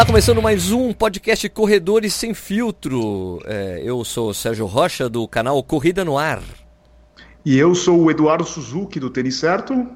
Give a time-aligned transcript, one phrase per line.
[0.00, 3.38] Está começando mais um podcast Corredores Sem Filtro.
[3.44, 6.42] É, eu sou o Sérgio Rocha, do canal Corrida no Ar.
[7.44, 9.86] E eu sou o Eduardo Suzuki, do Tênis Certo.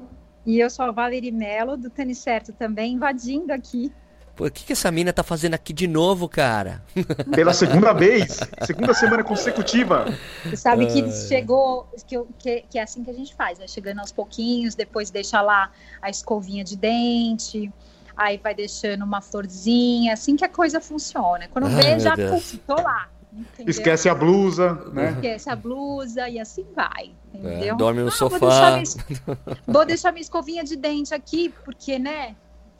[0.45, 3.91] E eu sou a Valerie Mello, do Tênis Certo também, invadindo aqui.
[4.35, 6.83] Pô, o que, que essa mina tá fazendo aqui de novo, cara?
[7.33, 10.05] Pela segunda vez, segunda semana consecutiva.
[10.43, 13.67] Você sabe que chegou, que, que, que, é assim que a gente faz, né?
[13.67, 17.73] Chegando aos pouquinhos, depois deixa lá a escovinha de dente,
[18.15, 21.47] aí vai deixando uma florzinha, assim que a coisa funciona.
[21.49, 23.09] Quando Ai, vê, já puf, tô lá.
[23.33, 23.69] Entendeu?
[23.69, 25.11] Esquece a blusa, né?
[25.11, 27.73] Esquece a blusa e assim vai, entendeu?
[27.73, 28.37] É, dorme no ah, sofá.
[28.37, 32.35] Vou deixar, minha, vou deixar minha escovinha de dente aqui, porque, né?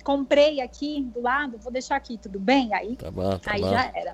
[0.06, 2.72] comprei aqui do lado, vou deixar aqui, tudo bem?
[2.74, 3.70] Aí, tá bom, tá aí bom.
[3.70, 4.14] já era.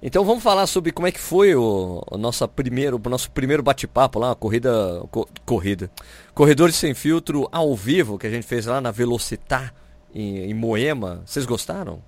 [0.00, 3.62] Então vamos falar sobre como é que foi o, o nosso primeiro, o nosso primeiro
[3.62, 5.90] bate-papo lá, a corrida, co, corrida,
[6.32, 9.74] corredores sem filtro ao vivo que a gente fez lá na Velocitar
[10.14, 11.22] em, em Moema.
[11.26, 12.00] Vocês gostaram?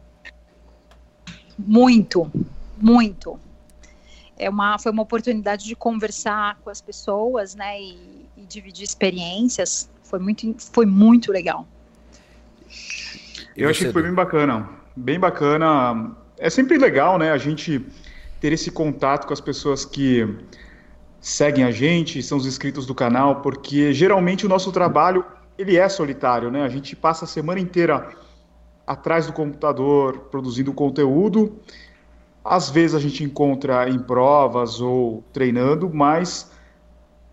[1.58, 2.30] Muito,
[2.78, 3.38] muito.
[4.38, 9.90] É uma, foi uma oportunidade de conversar com as pessoas, né, e, e dividir experiências.
[10.02, 11.66] Foi muito, foi muito legal.
[13.56, 14.68] Eu achei que foi bem bacana.
[14.94, 16.14] Bem bacana.
[16.38, 17.84] É sempre legal, né, a gente
[18.38, 20.28] ter esse contato com as pessoas que
[21.18, 25.24] seguem a gente, são os inscritos do canal, porque geralmente o nosso trabalho
[25.58, 26.62] ele é solitário, né?
[26.62, 28.08] A gente passa a semana inteira
[28.86, 31.58] atrás do computador produzindo conteúdo.
[32.44, 36.50] Às vezes a gente encontra em provas ou treinando, mas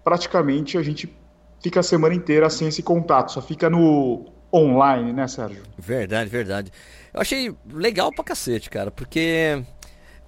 [0.03, 1.13] praticamente a gente
[1.61, 5.63] fica a semana inteira sem esse contato, só fica no online, né, Sérgio?
[5.77, 6.71] Verdade, verdade.
[7.13, 9.63] Eu achei legal pra cacete, cara, porque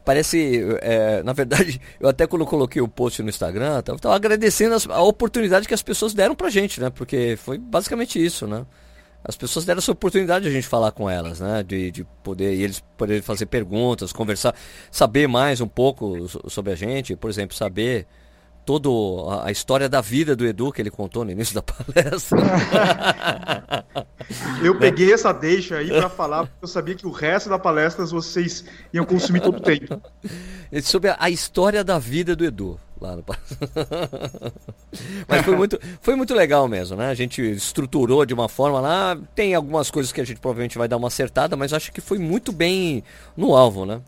[0.05, 4.75] parece, é, na verdade, eu até quando coloquei o post no Instagram, tava, tava agradecendo
[4.75, 6.91] as, a oportunidade que as pessoas deram pra gente, né?
[6.91, 8.65] Porque foi basicamente isso, né?
[9.23, 11.63] As pessoas deram essa oportunidade de a gente falar com elas, né?
[11.63, 14.55] De, de poder, e eles poderem fazer perguntas, conversar,
[14.91, 18.05] saber mais um pouco sobre a gente, por exemplo, saber
[18.65, 18.89] toda
[19.45, 22.39] a história da vida do Edu que ele contou no início da palestra.
[24.63, 28.05] eu peguei essa deixa aí para falar, porque eu sabia que o resto da palestra
[28.05, 30.01] vocês iam consumir todo o tempo.
[30.83, 32.79] Sobre a história da vida do Edu.
[32.99, 33.23] Lá no...
[35.27, 37.09] Mas foi muito, foi muito legal mesmo, né?
[37.09, 39.17] A gente estruturou de uma forma lá.
[39.35, 42.17] Tem algumas coisas que a gente provavelmente vai dar uma acertada, mas acho que foi
[42.17, 43.03] muito bem
[43.35, 44.01] no alvo, né?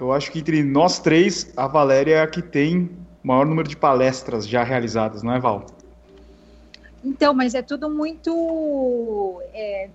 [0.00, 2.90] Eu acho que entre nós três, a Valéria é a que tem
[3.22, 5.66] o maior número de palestras já realizadas, não é, Val?
[7.04, 9.42] Então, mas é tudo muito.
[9.52, 9.90] É,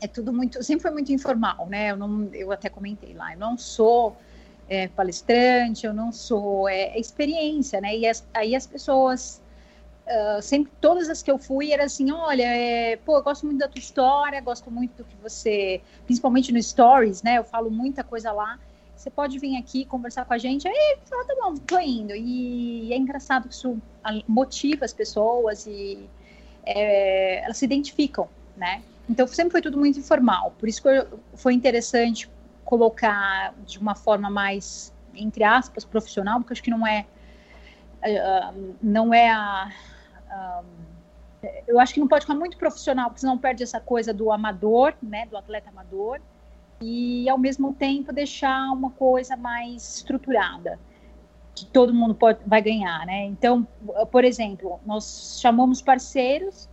[0.00, 0.62] é tudo muito.
[0.62, 1.90] Sempre foi muito informal, né?
[1.90, 4.16] Eu, não, eu até comentei lá, eu não sou
[4.68, 6.68] é, palestrante, eu não sou.
[6.68, 7.96] É, é experiência, né?
[7.96, 9.42] E as, aí as pessoas.
[10.06, 13.60] Uh, sempre todas as que eu fui era assim, olha, é, pô, eu gosto muito
[13.60, 17.38] da tua história, gosto muito do que você, principalmente no stories, né?
[17.38, 18.58] Eu falo muita coisa lá
[19.00, 20.68] você pode vir aqui conversar com a gente.
[20.68, 22.14] Aí, fala, tá bom, tô indo.
[22.14, 23.80] E é engraçado que isso
[24.28, 26.06] motiva as pessoas e
[26.66, 28.82] é, elas se identificam, né?
[29.08, 30.54] Então, sempre foi tudo muito informal.
[30.58, 32.30] Por isso que eu, foi interessante
[32.62, 37.06] colocar de uma forma mais, entre aspas, profissional, porque acho que não é,
[38.04, 39.72] uh, não é a...
[41.66, 44.92] Eu acho que não pode ficar muito profissional, porque senão perde essa coisa do amador,
[45.02, 46.20] né, do atleta amador
[46.80, 50.78] e ao mesmo tempo deixar uma coisa mais estruturada
[51.54, 53.26] que todo mundo pode, vai ganhar, né?
[53.26, 53.66] Então,
[54.10, 56.68] por exemplo, nós chamamos parceiros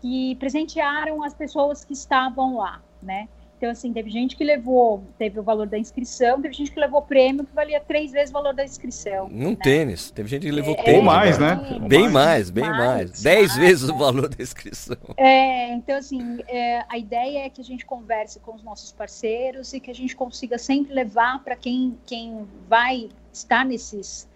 [0.00, 3.28] que presentearam as pessoas que estavam lá, né?
[3.62, 7.00] Então, assim, teve gente que levou, teve o valor da inscrição, teve gente que levou
[7.00, 9.28] prêmio que valia três vezes o valor da inscrição.
[9.28, 9.56] Num né?
[9.62, 10.10] tênis.
[10.10, 10.98] Teve gente que levou é, tênis.
[10.98, 11.78] Ou mais, né?
[11.86, 12.76] Bem mais, bem mais.
[12.76, 13.22] mais.
[13.22, 14.96] Dez mais, vezes o valor da inscrição.
[15.16, 19.72] É, então, assim, é, a ideia é que a gente converse com os nossos parceiros
[19.72, 24.28] e que a gente consiga sempre levar para quem, quem vai estar nesses,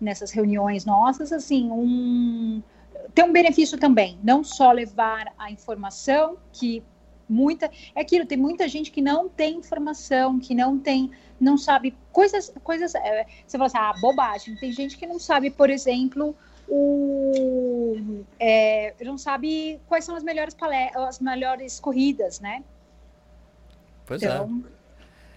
[0.00, 2.60] nessas reuniões nossas, assim, um
[3.14, 6.82] tem um benefício também, não só levar a informação que
[7.34, 11.10] muita é aquilo tem muita gente que não tem informação que não tem
[11.40, 15.50] não sabe coisas coisas é, você fala assim ah bobagem tem gente que não sabe
[15.50, 16.34] por exemplo
[16.68, 17.96] o
[18.38, 20.56] é, não sabe quais são as melhores
[21.08, 22.62] as melhores corridas né
[24.06, 24.26] pois é.
[24.26, 24.74] então, é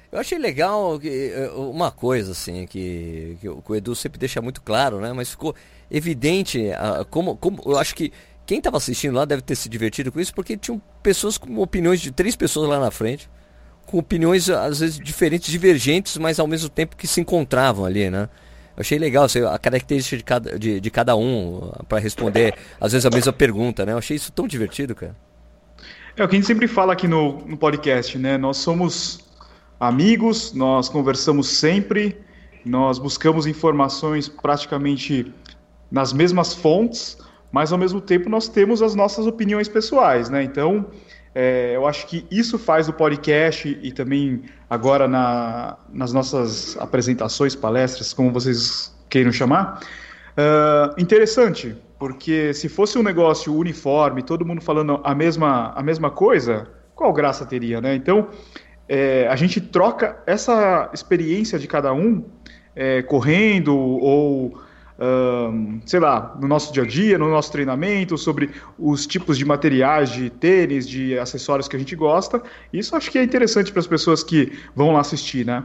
[0.10, 4.62] eu achei legal que, é, uma coisa assim que, que o Edu sempre deixa muito
[4.62, 5.54] claro né mas ficou
[5.90, 6.70] evidente
[7.10, 8.14] como, como eu acho que
[8.48, 12.00] quem estava assistindo lá deve ter se divertido com isso, porque tinham pessoas com opiniões
[12.00, 13.30] de três pessoas lá na frente,
[13.86, 18.30] com opiniões às vezes diferentes, divergentes, mas ao mesmo tempo que se encontravam ali, né?
[18.78, 22.94] Eu achei legal assim, a característica de cada, de, de cada um para responder, às
[22.94, 23.92] vezes, a mesma pergunta, né?
[23.92, 25.16] Eu achei isso tão divertido, cara.
[26.16, 28.38] É o que a gente sempre fala aqui no, no podcast, né?
[28.38, 29.20] Nós somos
[29.78, 32.18] amigos, nós conversamos sempre,
[32.64, 35.34] nós buscamos informações praticamente
[35.92, 37.18] nas mesmas fontes,
[37.52, 40.44] mas ao mesmo tempo nós temos as nossas opiniões pessoais, né?
[40.44, 40.88] Então,
[41.34, 47.56] é, eu acho que isso faz o podcast e também agora na, nas nossas apresentações,
[47.56, 49.82] palestras, como vocês queiram chamar,
[50.38, 56.10] uh, interessante, porque se fosse um negócio uniforme, todo mundo falando a mesma, a mesma
[56.10, 57.96] coisa, qual graça teria, né?
[57.96, 58.30] Então,
[58.90, 62.24] é, a gente troca essa experiência de cada um
[62.76, 64.60] é, correndo ou
[65.86, 70.10] sei lá, no nosso dia a dia, no nosso treinamento, sobre os tipos de materiais
[70.10, 72.42] de tênis, de acessórios que a gente gosta.
[72.74, 75.64] Isso acho que é interessante para as pessoas que vão lá assistir, né?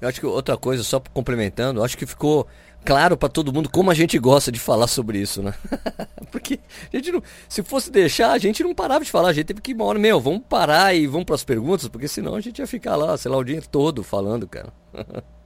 [0.00, 2.46] Eu acho que outra coisa, só complementando, acho que ficou
[2.82, 5.52] claro para todo mundo como a gente gosta de falar sobre isso, né?
[6.32, 6.58] Porque
[6.90, 9.60] a gente não, se fosse deixar, a gente não parava de falar, a gente teve
[9.60, 12.40] que ir uma hora, meu, vamos parar e vamos para as perguntas, porque senão a
[12.40, 14.72] gente ia ficar lá, sei lá, o dia todo falando, cara.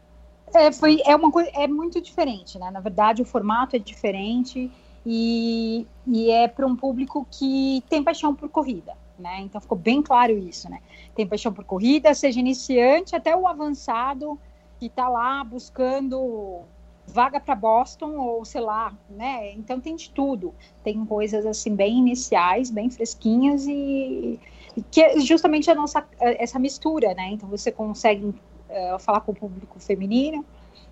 [0.54, 2.70] É, foi, é uma é muito diferente, né?
[2.70, 4.70] Na verdade, o formato é diferente
[5.04, 9.40] e, e é para um público que tem paixão por corrida, né?
[9.40, 10.80] Então ficou bem claro isso, né?
[11.14, 14.38] Tem paixão por corrida, seja iniciante até o avançado
[14.78, 16.62] que está lá buscando
[17.06, 19.52] vaga para Boston ou sei lá, né?
[19.52, 20.54] Então tem de tudo.
[20.82, 24.38] Tem coisas assim bem iniciais, bem fresquinhas e,
[24.76, 27.30] e que é justamente a nossa essa mistura, né?
[27.32, 28.34] Então você consegue
[28.74, 30.44] uh, falar com o público feminino,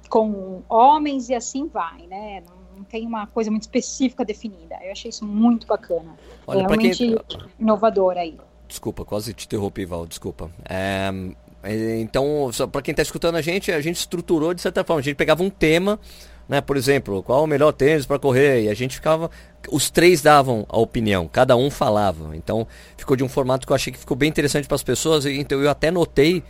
[0.08, 2.42] com homens e assim vai, né?
[2.46, 4.76] Não, tem uma coisa muito específica definida.
[4.82, 6.14] Eu achei isso muito bacana.
[6.46, 7.18] Olha, Realmente quem...
[7.58, 8.36] inovador aí.
[8.68, 10.50] Desculpa, quase te interrompi, Val, desculpa.
[10.68, 11.10] É,
[12.00, 15.00] então, para quem está escutando a gente, a gente estruturou de certa forma.
[15.00, 15.98] A gente pegava um tema,
[16.48, 16.60] né?
[16.60, 18.64] Por exemplo, qual o melhor tênis para correr?
[18.64, 19.30] E a gente ficava.
[19.70, 22.36] Os três davam a opinião, cada um falava.
[22.36, 25.24] Então, ficou de um formato que eu achei que ficou bem interessante para as pessoas.
[25.24, 26.42] Então, eu até notei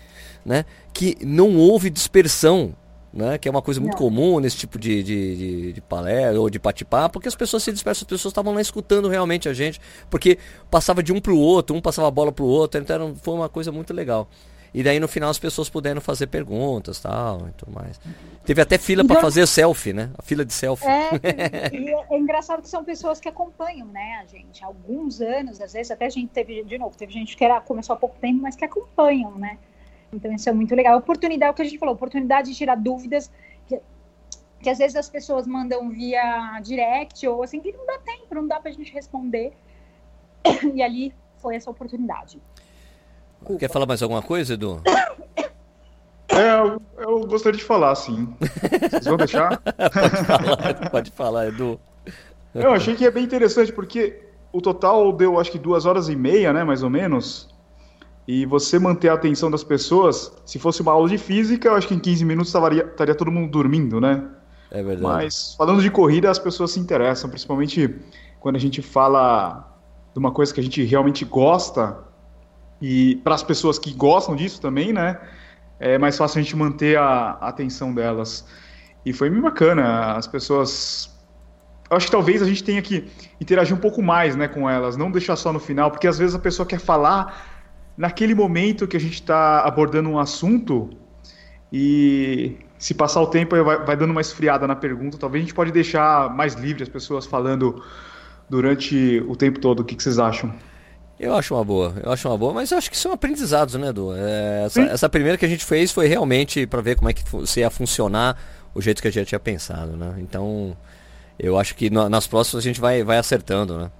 [0.44, 2.74] né, que não houve dispersão,
[3.12, 3.98] né, que é uma coisa muito não.
[3.98, 7.72] comum nesse tipo de, de, de, de palestra ou de bate-papo, porque as pessoas se
[7.72, 10.38] dispersam, as pessoas estavam lá escutando realmente a gente, porque
[10.70, 13.34] passava de um para o outro, um passava a bola para o outro, então foi
[13.34, 14.28] uma coisa muito legal.
[14.74, 18.00] E daí no final as pessoas puderam fazer perguntas tal e tudo mais.
[18.44, 20.10] Teve até fila então, para fazer selfie, né?
[20.16, 20.86] A fila de selfie.
[20.86, 21.10] É,
[21.76, 25.60] e é, é engraçado que são pessoas que acompanham, né, a gente, há alguns anos,
[25.60, 28.18] às vezes até a gente teve, de novo, teve gente que era, começou há pouco
[28.18, 29.58] tempo, mas que acompanham, né?
[30.12, 30.98] Então isso é muito legal.
[30.98, 33.30] Oportunidade, o que a gente falou, oportunidade de tirar dúvidas
[33.66, 33.80] que,
[34.60, 38.46] que às vezes as pessoas mandam via direct ou assim, que não dá tempo, não
[38.46, 39.52] dá pra gente responder.
[40.74, 42.40] E ali foi essa oportunidade.
[43.58, 44.82] Quer falar mais alguma coisa, Edu?
[46.34, 48.34] É, eu, eu gostaria de falar, sim.
[48.90, 49.60] Vocês vão deixar?
[49.60, 51.78] pode falar, pode falar, Edu.
[52.54, 54.18] Eu achei que é bem interessante, porque
[54.50, 57.51] o total deu acho que duas horas e meia, né, mais ou menos.
[58.26, 61.88] E você manter a atenção das pessoas, se fosse uma aula de física, eu acho
[61.88, 64.24] que em 15 minutos estaria, estaria todo mundo dormindo, né?
[64.70, 65.02] É verdade.
[65.02, 67.94] Mas falando de corrida, as pessoas se interessam, principalmente
[68.38, 69.68] quando a gente fala
[70.12, 71.98] de uma coisa que a gente realmente gosta,
[72.80, 75.20] e para as pessoas que gostam disso também, né?
[75.78, 78.46] É mais fácil a gente manter a, a atenção delas.
[79.04, 81.12] E foi bem bacana, as pessoas
[81.92, 83.06] eu acho que talvez a gente tenha que
[83.38, 86.34] interagir um pouco mais né, com elas, não deixar só no final, porque às vezes
[86.34, 87.51] a pessoa quer falar
[87.96, 90.90] naquele momento que a gente está abordando um assunto
[91.72, 95.54] e se passar o tempo vai, vai, dando uma esfriada na pergunta, talvez a gente
[95.54, 97.82] pode deixar mais livre as pessoas falando
[98.48, 99.80] durante o tempo todo.
[99.80, 100.52] O que, que vocês acham?
[101.18, 103.90] Eu acho uma boa, eu acho uma boa, mas eu acho que são aprendizados, né,
[103.90, 104.12] Edu?
[104.16, 107.22] É, essa, essa, primeira que a gente fez foi realmente para ver como é que
[107.46, 108.36] se ia funcionar
[108.74, 110.16] o jeito que a gente tinha pensado, né?
[110.18, 110.76] Então,
[111.38, 113.90] eu acho que no, nas próximas a gente vai, vai acertando, né?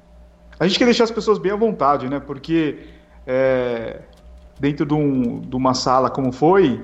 [0.58, 2.18] A gente quer deixar as pessoas bem à vontade, né?
[2.18, 2.78] Porque
[3.26, 4.00] é,
[4.58, 6.80] dentro de, um, de, uma sala como foi,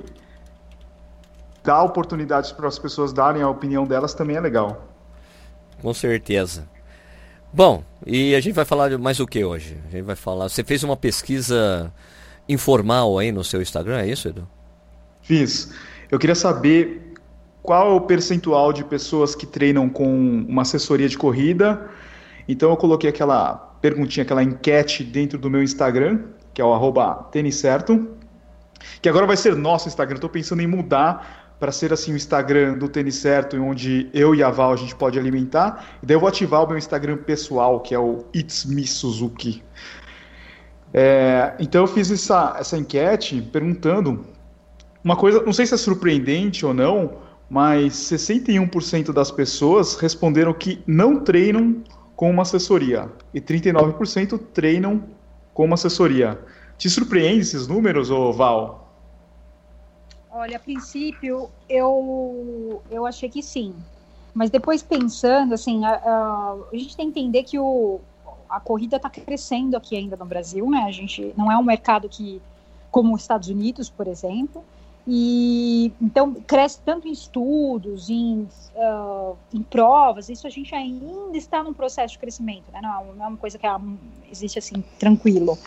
[1.62, 4.88] dar oportunidades para as pessoas darem a opinião delas também é legal.
[5.80, 6.68] Com certeza.
[7.52, 9.76] Bom, e a gente vai falar mais o que hoje?
[9.88, 10.48] A gente vai falar.
[10.48, 11.92] Você fez uma pesquisa
[12.48, 14.46] informal aí no seu Instagram, é isso, Edu?
[15.22, 15.72] Fiz.
[16.10, 17.14] Eu queria saber
[17.62, 20.06] qual é o percentual de pessoas que treinam com
[20.48, 21.88] uma assessoria de corrida.
[22.48, 26.20] Então eu coloquei aquela perguntinha, aquela enquete dentro do meu Instagram,
[26.52, 28.08] que é o arroba certo,
[29.00, 30.16] que agora vai ser nosso Instagram.
[30.16, 34.42] Estou pensando em mudar para ser assim o Instagram do Tênis Certo, onde eu e
[34.42, 35.84] a Val a gente pode alimentar.
[36.02, 39.62] E daí eu vou ativar o meu Instagram pessoal, que é o It's Me Suzuki.
[40.94, 44.24] É, então eu fiz essa, essa enquete perguntando
[45.02, 47.18] uma coisa, não sei se é surpreendente ou não,
[47.50, 51.82] mas 61% das pessoas responderam que não treinam
[52.18, 55.04] com uma assessoria e 39% treinam
[55.54, 56.36] como assessoria.
[56.76, 58.92] Te surpreende esses números, Val?
[60.28, 63.72] Olha, a princípio eu, eu achei que sim.
[64.34, 68.00] Mas depois pensando, assim, a, a, a gente tem que entender que o,
[68.50, 70.86] a corrida está crescendo aqui ainda no Brasil, né?
[70.88, 72.42] A gente não é um mercado que,
[72.90, 74.64] como os Estados Unidos, por exemplo,
[75.10, 78.46] e então cresce tanto em estudos, em,
[78.76, 82.80] uh, em provas, isso a gente ainda está num processo de crescimento, né?
[82.82, 83.74] não, não é uma coisa que é,
[84.30, 85.58] existe assim, tranquilo.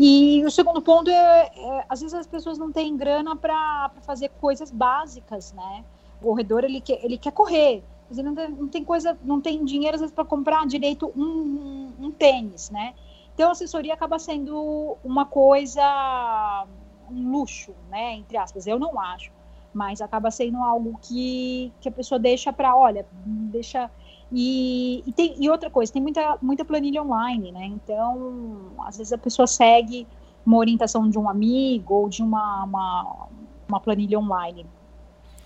[0.00, 4.30] E o segundo ponto é, é às vezes as pessoas não têm grana para fazer
[4.40, 5.84] coisas básicas, né?
[6.22, 9.38] O corredor ele quer, ele quer correr, mas ele não tem, não tem coisa, não
[9.38, 12.94] tem dinheiro às vezes para comprar direito um, um, um tênis, né?
[13.34, 16.66] Então a assessoria acaba sendo uma coisa
[17.10, 18.14] um luxo, né?
[18.14, 19.30] Entre aspas, eu não acho,
[19.72, 23.90] mas acaba sendo algo que, que a pessoa deixa para, olha, deixa
[24.30, 27.64] e, e, tem, e outra coisa, tem muita, muita planilha online, né?
[27.66, 30.06] Então, às vezes a pessoa segue
[30.44, 33.26] uma orientação de um amigo ou de uma, uma,
[33.68, 34.66] uma planilha online.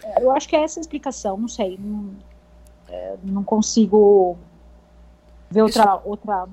[0.02, 1.78] É, eu acho que é essa a explicação, não sei.
[1.78, 2.10] Não,
[2.88, 4.36] é, não consigo
[5.50, 6.00] ver outra, Isso...
[6.04, 6.48] outra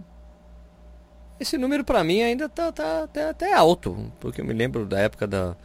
[1.40, 5.00] esse número para mim ainda tá, tá, tá, até alto, porque eu me lembro da
[5.00, 5.56] época da,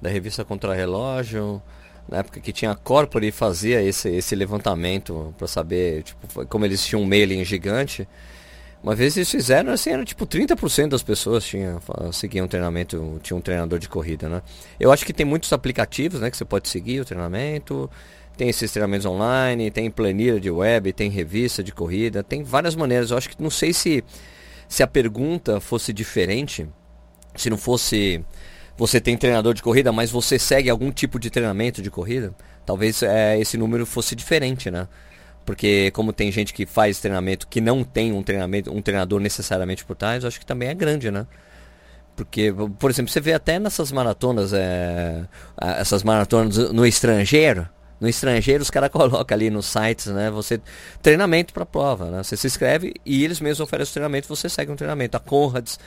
[0.00, 1.62] da revista Contra-Relógio,
[2.08, 6.64] na época que tinha a Corpore e fazia esse, esse levantamento para saber, tipo, como
[6.64, 8.08] eles tinham um mailing gigante.
[8.82, 11.78] Uma vez eles fizeram, assim, era tipo 30% das pessoas tinha,
[12.12, 14.42] seguiam um treinamento, tinha um treinador de corrida, né?
[14.80, 17.90] Eu acho que tem muitos aplicativos, né, que você pode seguir o treinamento,
[18.38, 23.10] tem esses treinamentos online, tem planilha de web, tem revista de corrida, tem várias maneiras.
[23.10, 24.02] Eu acho que não sei se
[24.70, 26.66] se a pergunta fosse diferente,
[27.34, 28.24] se não fosse
[28.78, 32.32] você tem treinador de corrida, mas você segue algum tipo de treinamento de corrida,
[32.64, 34.88] talvez é, esse número fosse diferente, né?
[35.44, 39.84] Porque como tem gente que faz treinamento que não tem um treinamento, um treinador necessariamente
[39.84, 41.26] por trás, acho que também é grande, né?
[42.14, 45.26] Porque, por exemplo, você vê até nessas maratonas, é,
[45.60, 47.68] essas maratonas no estrangeiro,
[48.00, 50.30] no estrangeiro, os caras colocam ali nos sites, né?
[50.30, 50.60] Você
[51.02, 52.22] treinamento para prova, né?
[52.22, 55.16] Você se inscreve e eles mesmos oferecem treinamento, você segue um treinamento.
[55.16, 55.78] A Conrads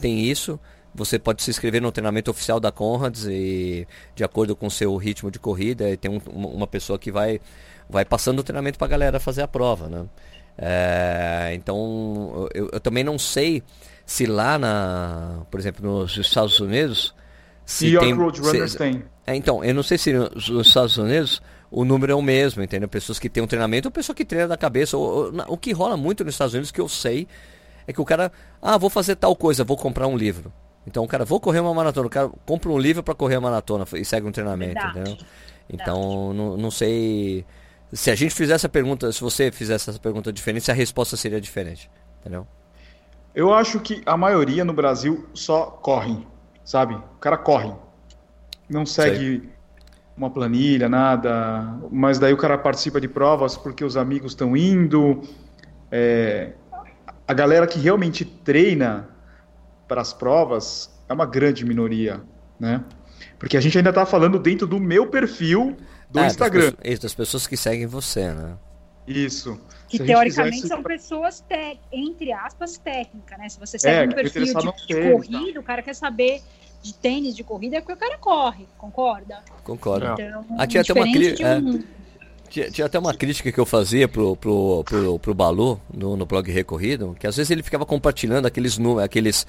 [0.00, 0.60] tem isso.
[0.94, 4.94] Você pode se inscrever no treinamento oficial da Conrads e de acordo com o seu
[4.96, 7.40] ritmo de corrida, e tem um, uma pessoa que vai
[7.88, 10.06] vai passando o treinamento para a galera fazer a prova, né?
[10.56, 13.62] É, então, eu, eu, também não sei
[14.04, 17.14] se lá na, por exemplo, nos Estados Unidos,
[17.64, 19.02] se e tem, Road Runners se, tem.
[19.26, 21.40] É, então, eu não sei se nos Estados Unidos
[21.72, 22.86] o número é o mesmo, entendeu?
[22.86, 24.94] Pessoas que têm um treinamento ou pessoa que treina da cabeça.
[24.96, 27.26] Ou, ou, o que rola muito nos Estados Unidos, que eu sei,
[27.86, 30.52] é que o cara, ah, vou fazer tal coisa, vou comprar um livro.
[30.86, 33.40] Então o cara, vou correr uma maratona, o cara compra um livro para correr a
[33.40, 35.00] maratona e segue um treinamento, Verdade.
[35.00, 35.26] entendeu?
[35.70, 37.46] Então, não, não sei.
[37.90, 41.40] Se a gente fizesse a pergunta, se você fizesse essa pergunta diferente, a resposta seria
[41.40, 42.46] diferente, entendeu?
[43.34, 46.26] Eu acho que a maioria no Brasil só corre,
[46.64, 46.94] sabe?
[46.94, 47.72] O cara corre.
[48.68, 49.51] Não segue sei
[50.22, 51.78] uma planilha, nada.
[51.90, 55.22] Mas daí o cara participa de provas porque os amigos estão indo.
[55.90, 56.52] É,
[57.26, 59.08] a galera que realmente treina
[59.86, 62.22] para as provas é uma grande minoria,
[62.58, 62.82] né?
[63.38, 65.76] Porque a gente ainda está falando dentro do meu perfil
[66.10, 66.70] do é, Instagram.
[66.70, 68.56] Das pessoas, das pessoas que seguem você, né?
[69.06, 69.60] Isso.
[69.88, 70.68] Que teoricamente fizesse...
[70.68, 71.44] são pessoas,
[71.90, 73.48] entre aspas, técnicas, né?
[73.48, 76.40] Se você segue é, um perfil de, de corrida, o cara quer saber
[76.82, 79.38] de tênis de corrida é porque o cara corre, concorda?
[79.62, 80.20] Concordo.
[80.20, 81.58] Então, ah, tinha até uma crítica.
[81.58, 81.76] Um...
[81.76, 81.82] É,
[82.50, 86.26] tinha, tinha, até uma crítica que eu fazia pro, pro, pro, pro Balu no, no
[86.26, 89.46] blog Recorrido, que às vezes ele ficava compartilhando aqueles, aqueles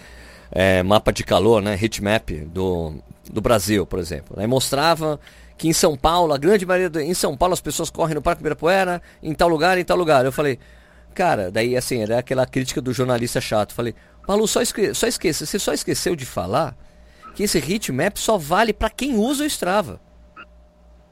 [0.52, 1.78] é, mapa de calor, né?
[1.82, 2.94] Heatmap do,
[3.30, 4.40] do Brasil, por exemplo.
[4.40, 5.20] Aí mostrava
[5.58, 8.22] que em São Paulo, a grande maioria do, em São Paulo as pessoas correm no
[8.22, 10.24] Parque Ibirapuera, em tal lugar, em tal lugar.
[10.24, 10.60] Eu falei,
[11.14, 13.74] cara, daí assim, era aquela crítica do jornalista chato.
[13.74, 16.78] Falei, Balu, só, esque só esqueça, você só esqueceu de falar
[17.34, 20.00] que esse heatmap só vale para quem usa o Strava.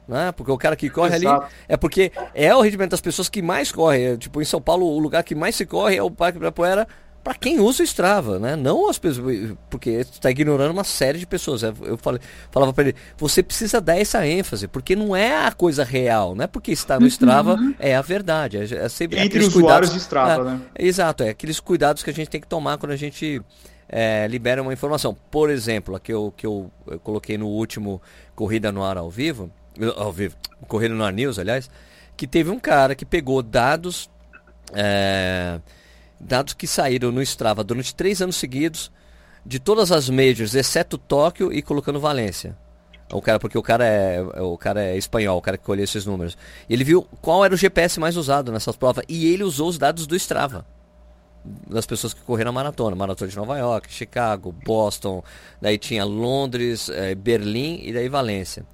[0.06, 0.32] Né?
[0.32, 1.44] Porque o cara que corre Exato.
[1.44, 4.04] ali é porque é o rendimento das pessoas que mais correm.
[4.04, 6.86] É, tipo, em São Paulo, o lugar que mais se corre é o Parque Ibirapuera
[7.22, 8.56] para quem usa o Strava, né?
[8.56, 11.62] Não as pessoas, porque está ignorando uma série de pessoas.
[11.62, 15.52] É, eu falei, falava para ele, você precisa dar essa ênfase, porque não é a
[15.52, 17.74] coisa real, não é porque está no Strava uhum.
[17.78, 18.58] é a verdade.
[18.58, 20.60] É, é sempre Entre os usuários de Strava, é, né?
[20.76, 23.40] Exato, é aqueles cuidados que a gente tem que tomar quando a gente
[23.92, 25.14] é, libera uma informação.
[25.30, 28.00] Por exemplo, a que eu, que eu, eu, coloquei no último
[28.34, 29.50] Corrida no Ar ao vivo,
[29.96, 30.34] ao vivo,
[30.66, 31.70] Corrida no Ar News, aliás,
[32.16, 34.10] que teve um cara que pegou dados,
[34.72, 35.60] é,
[36.18, 38.90] dados que saíram no Strava durante três anos seguidos,
[39.44, 42.56] de todas as majors, exceto Tóquio e colocando Valência.
[43.12, 46.06] O cara, porque o cara é, o cara é espanhol, o cara que colheu esses
[46.06, 46.38] números.
[46.70, 50.06] Ele viu qual era o GPS mais usado nessas provas e ele usou os dados
[50.06, 50.64] do Strava.
[51.44, 52.94] Das pessoas que correram a maratona.
[52.94, 55.22] Maratona de Nova York, Chicago, Boston,
[55.60, 58.64] daí tinha Londres, eh, Berlim e daí Valência.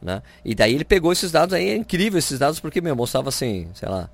[0.00, 0.22] Né?
[0.44, 3.68] E daí ele pegou esses dados aí, é incrível esses dados, porque meu, mostrava assim,
[3.74, 4.08] sei lá,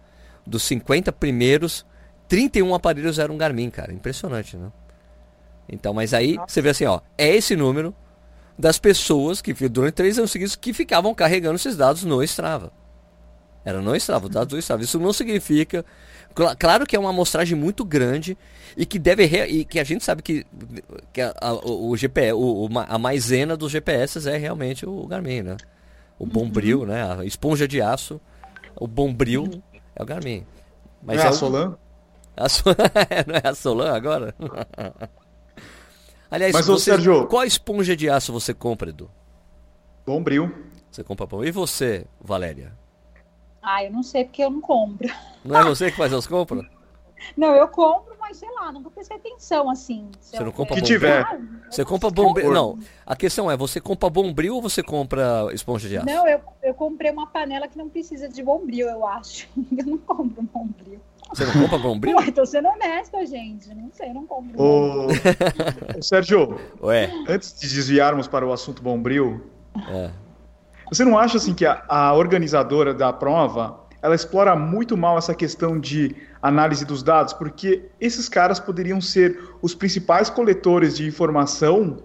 [0.47, 1.85] dos 50 primeiros,
[2.29, 3.93] 31 aparelhos eram Garmin, cara.
[3.93, 4.73] Impressionante, né?
[5.69, 6.53] Então, mas aí Nossa.
[6.53, 7.95] você vê assim, ó, é esse número
[8.59, 12.73] das pessoas que durante três anos seguidos que ficavam carregando esses dados no Strava.
[13.64, 14.83] Era no Strava, os dados do Strava.
[14.83, 15.85] Isso não significa.
[16.59, 18.37] Claro que é uma amostragem muito grande
[18.76, 19.25] e que deve.
[19.47, 20.44] E que a gente sabe que,
[21.12, 25.56] que a, a, o GPS, o, a maisena dos GPS é realmente o Garmin, né?
[26.18, 26.87] O Bombril, uhum.
[26.87, 27.18] né?
[27.21, 28.21] A esponja de aço,
[28.76, 29.62] o Bombril uhum.
[29.97, 30.44] é o Garmin.
[31.02, 31.76] Mas é, é a Solan?
[32.37, 32.76] A Solan,
[33.26, 34.35] não é a Solan agora?
[36.30, 39.09] Aliás, Mas, você, Sérgio, qual esponja de aço você compra, Edu?
[40.04, 40.52] Bombril.
[40.90, 41.44] Você compra bom.
[41.44, 42.73] E você, Valéria?
[43.64, 45.09] Ah, eu não sei porque eu não compro.
[45.42, 46.64] Não é você que faz as compras?
[47.35, 50.11] Não, eu compro, mas sei lá, nunca prestei atenção assim.
[50.21, 51.25] Você não compra que tiver.
[51.71, 52.52] Você compra bombril.
[52.52, 56.04] Não, a questão é, você compra bombril ou você compra esponja de aço?
[56.04, 59.49] Não, eu, eu comprei uma panela que não precisa de bombril, eu acho.
[59.56, 61.00] Eu não compro bombril.
[61.30, 62.16] Você não compra bombril?
[62.18, 63.75] Ué, tô sendo honesta, gente.
[63.75, 65.06] Não sei, não compro Ô...
[66.02, 67.11] Sérgio, Ué.
[67.26, 69.50] antes de desviarmos para o assunto bombril,
[69.88, 70.11] é.
[70.91, 75.35] Você não acha assim que a, a organizadora da prova ela explora muito mal essa
[75.35, 81.97] questão de análise dos dados, porque esses caras poderiam ser os principais coletores de informação,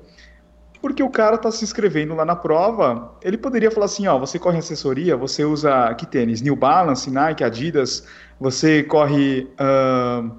[0.81, 4.39] porque o cara está se inscrevendo lá na prova, ele poderia falar assim, ó, você
[4.39, 6.41] corre assessoria, você usa que tênis?
[6.41, 8.07] New Balance, Nike, Adidas,
[8.39, 10.31] você corre, uh,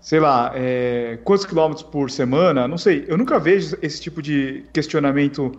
[0.00, 2.68] sei lá, é, quantos quilômetros por semana?
[2.68, 5.50] Não sei, eu nunca vejo esse tipo de questionamento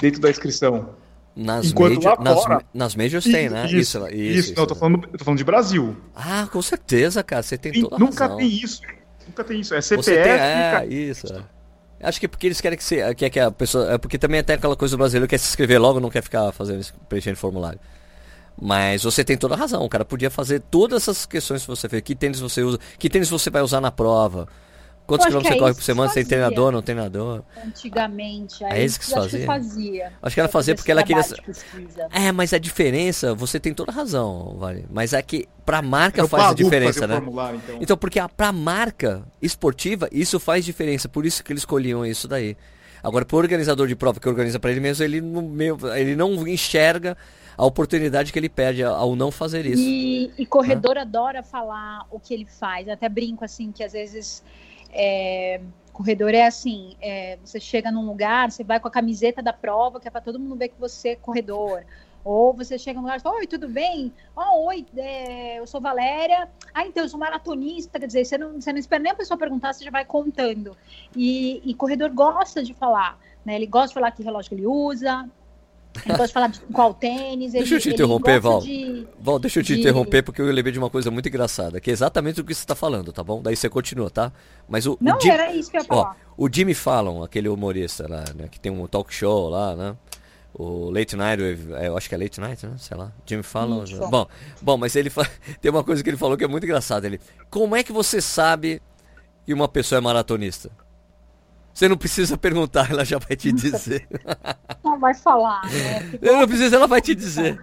[0.00, 0.99] dentro da inscrição.
[1.34, 3.64] Nas, major, nas, nas majors tem, né?
[3.66, 5.96] Isso, isso, isso, isso não, eu tô falando, tô falando de Brasil.
[6.14, 8.36] Ah, com certeza, cara, você tem, tem toda Nunca razão.
[8.38, 8.82] tem isso.
[9.26, 9.74] Nunca tem isso.
[9.74, 10.10] É CPF.
[10.10, 11.32] Tem, é, isso.
[11.32, 11.42] É.
[12.02, 13.92] Acho que é porque eles querem que, se, que, que a pessoa.
[13.92, 16.22] É porque também tem aquela coisa do brasileiro que quer se inscrever logo, não quer
[16.22, 17.78] ficar fazendo preenchendo formulário.
[18.60, 19.84] Mas você tem toda a razão.
[19.84, 22.02] O cara podia fazer todas essas questões que você fez.
[22.02, 22.78] Que tênis você usa?
[22.98, 24.48] Que tênis você vai usar na prova?
[25.10, 26.12] Quantos quilômetros você corre por semana?
[26.12, 27.42] Sem treinador, não treinador?
[27.66, 28.62] Antigamente.
[28.62, 29.40] É isso que você fazia?
[29.40, 30.12] Que fazia.
[30.22, 31.24] Acho que ela fazia porque ela queria.
[32.12, 34.86] É, mas a diferença, você tem toda a razão, Vale.
[34.88, 37.16] Mas é que pra marca faz a diferença, né?
[37.18, 37.78] Então.
[37.80, 41.08] então, porque a, pra marca esportiva, isso faz diferença.
[41.08, 42.56] Por isso que eles escolhiam isso daí.
[43.02, 47.16] Agora, pro organizador de prova que organiza para ele mesmo, ele não, ele não enxerga
[47.56, 49.82] a oportunidade que ele perde ao não fazer isso.
[49.82, 51.00] E, e corredor né?
[51.00, 52.88] adora falar o que ele faz.
[52.88, 54.42] até brinco assim que às vezes
[54.92, 55.60] é,
[55.92, 60.00] corredor é assim, é, você chega num lugar, você vai com a camiseta da prova,
[60.00, 61.84] que é para todo mundo ver que você é corredor.
[62.24, 64.12] Ou você chega num lugar e fala, oi, tudo bem?
[64.36, 66.48] Oh, oi, é, eu sou Valéria.
[66.74, 67.98] Ah, então, eu sou maratonista.
[67.98, 70.76] Quer dizer, você não, você não espera nem a pessoa perguntar, você já vai contando.
[71.16, 73.56] E, e corredor gosta de falar, né?
[73.56, 75.28] Ele gosta de falar que relógio ele usa,
[76.04, 77.52] ele gosta de falar de qual tênis.
[77.52, 78.60] Deixa ele, eu te interromper, Val.
[78.60, 79.80] De, Val, deixa eu te de...
[79.80, 82.60] interromper porque eu lembrei de uma coisa muito engraçada, que é exatamente o que você
[82.60, 83.42] está falando, tá bom?
[83.42, 84.32] Daí você continua, tá?
[84.68, 85.30] Mas o, Não, o Jim...
[85.30, 86.16] era isso que eu ia falar.
[86.36, 89.96] Ó, o Jimmy Fallon, aquele humorista lá, né, que tem um talk show lá, né?
[90.52, 91.42] O Late Night,
[91.78, 92.74] é, eu acho que é Late Night, né?
[92.76, 93.12] Sei lá.
[93.24, 93.84] Jimmy Fallon.
[93.84, 93.98] Isso.
[94.08, 94.26] Bom,
[94.60, 95.28] bom, mas ele fa...
[95.60, 97.06] tem uma coisa que ele falou que é muito engraçada.
[97.06, 98.82] Ele, como é que você sabe
[99.46, 100.70] que uma pessoa é maratonista?
[101.80, 104.06] Você não precisa perguntar, ela já vai te dizer.
[104.84, 106.18] Ela vai falar, né?
[106.20, 107.62] Eu não preciso, ela vai te dizer.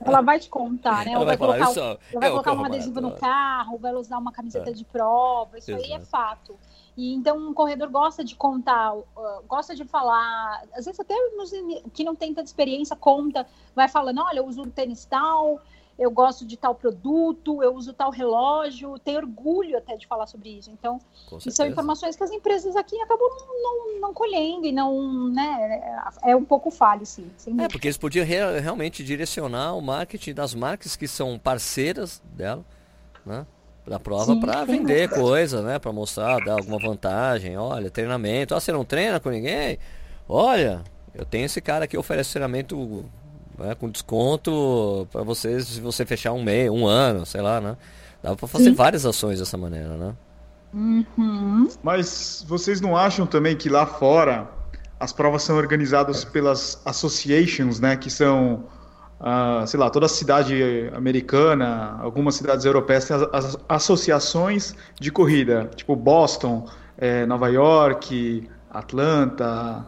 [0.00, 1.12] Ela vai te contar, né?
[1.12, 4.30] Ela, ela vai, vai, colocar, ela vai colocar um adesivo no carro, vai usar uma
[4.30, 4.72] camiseta é.
[4.72, 5.84] de prova, isso Exato.
[5.84, 6.56] aí é fato.
[6.96, 9.04] E então um corredor gosta de contar, uh,
[9.48, 11.50] gosta de falar, às vezes até nos,
[11.92, 15.60] que não tem tanta experiência conta, vai falando, olha, eu uso um tênis tal,
[15.98, 20.50] eu gosto de tal produto, eu uso tal relógio, tenho orgulho até de falar sobre
[20.50, 20.70] isso.
[20.70, 21.00] Então,
[21.38, 26.36] são informações que as empresas aqui acabam não, não, não, colhendo e não, né, é
[26.36, 27.30] um pouco falho, sim.
[27.58, 32.64] É, porque eles podiam re realmente direcionar o marketing das marcas que são parceiras dela,
[33.24, 33.46] né?
[33.86, 35.78] da prova para vender coisa, né?
[35.78, 37.56] Para mostrar, dar alguma vantagem.
[37.56, 38.54] Olha, treinamento.
[38.54, 39.78] Ah, você não treina com ninguém?
[40.28, 40.82] Olha,
[41.14, 43.04] eu tenho esse cara que oferece treinamento
[43.58, 47.76] né, com desconto para você se você fechar um mês, um ano, sei lá, né?
[48.22, 48.74] Dá para fazer Sim.
[48.74, 50.14] várias ações dessa maneira, né?
[50.74, 51.68] Uhum.
[51.82, 54.50] Mas vocês não acham também que lá fora
[54.98, 57.96] as provas são organizadas pelas associations, né?
[57.96, 58.64] Que são,
[59.20, 65.10] uh, sei lá, toda a cidade americana, algumas cidades europeias têm as, as associações de
[65.10, 69.86] corrida, tipo Boston, é, Nova York, Atlanta.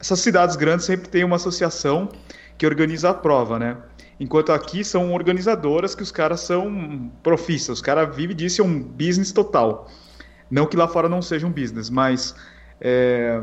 [0.00, 2.08] Essas cidades grandes sempre têm uma associação
[2.56, 3.76] que organiza a prova, né?
[4.18, 8.80] Enquanto aqui são organizadoras que os caras são profistas, os caras vivem disso, é um
[8.80, 9.90] business total.
[10.50, 12.34] Não que lá fora não seja um business, mas
[12.80, 13.40] é,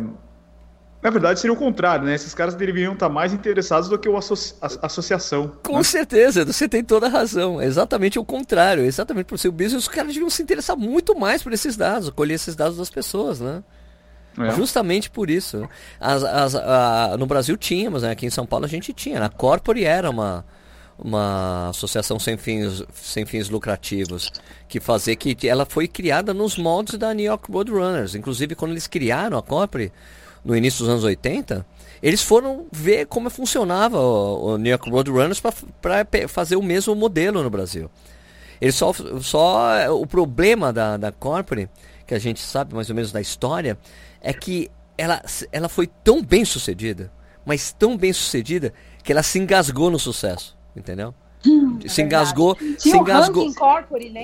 [1.04, 2.16] na verdade, seria o contrário, né?
[2.16, 5.52] Esses caras deveriam estar mais interessados do que associa a associação.
[5.62, 5.84] Com né?
[5.84, 7.60] certeza, você tem toda a razão.
[7.60, 8.86] É exatamente o contrário.
[8.86, 12.10] Exatamente por ser o business, os caras deviam se interessar muito mais por esses dados,
[12.10, 13.62] colher esses dados das pessoas, né?
[14.38, 14.52] É.
[14.52, 15.68] Justamente por isso.
[16.00, 18.12] As, as, a, no Brasil tínhamos, né?
[18.12, 19.24] aqui em São Paulo a gente tinha.
[19.24, 20.46] A Corpore era uma,
[20.98, 24.32] uma associação sem fins, sem fins lucrativos
[24.68, 28.16] que fazer que ela foi criada nos moldes da New York Roadrunners.
[28.16, 29.92] Inclusive quando eles criaram a Corpore
[30.44, 31.66] no início dos anos 80,
[32.02, 37.42] eles foram ver como funcionava o, o New York Roadrunners para fazer o mesmo modelo
[37.44, 37.90] no Brasil.
[38.60, 41.70] Eles só, só o problema da, da Corpore,
[42.08, 43.78] que a gente sabe mais ou menos da história,
[44.24, 47.12] é que ela, ela foi tão bem sucedida,
[47.46, 51.14] mas tão bem sucedida, que ela se engasgou no sucesso, entendeu?
[51.46, 53.46] Hum, se é engasgou, se engasgou.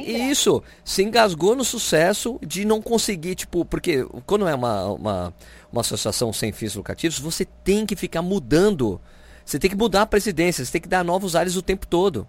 [0.06, 5.34] Isso, se engasgou no sucesso de não conseguir, tipo, porque quando é uma, uma,
[5.70, 9.02] uma associação sem fins lucrativos, você tem que ficar mudando.
[9.44, 12.26] Você tem que mudar a presidência, você tem que dar novos ares o tempo todo.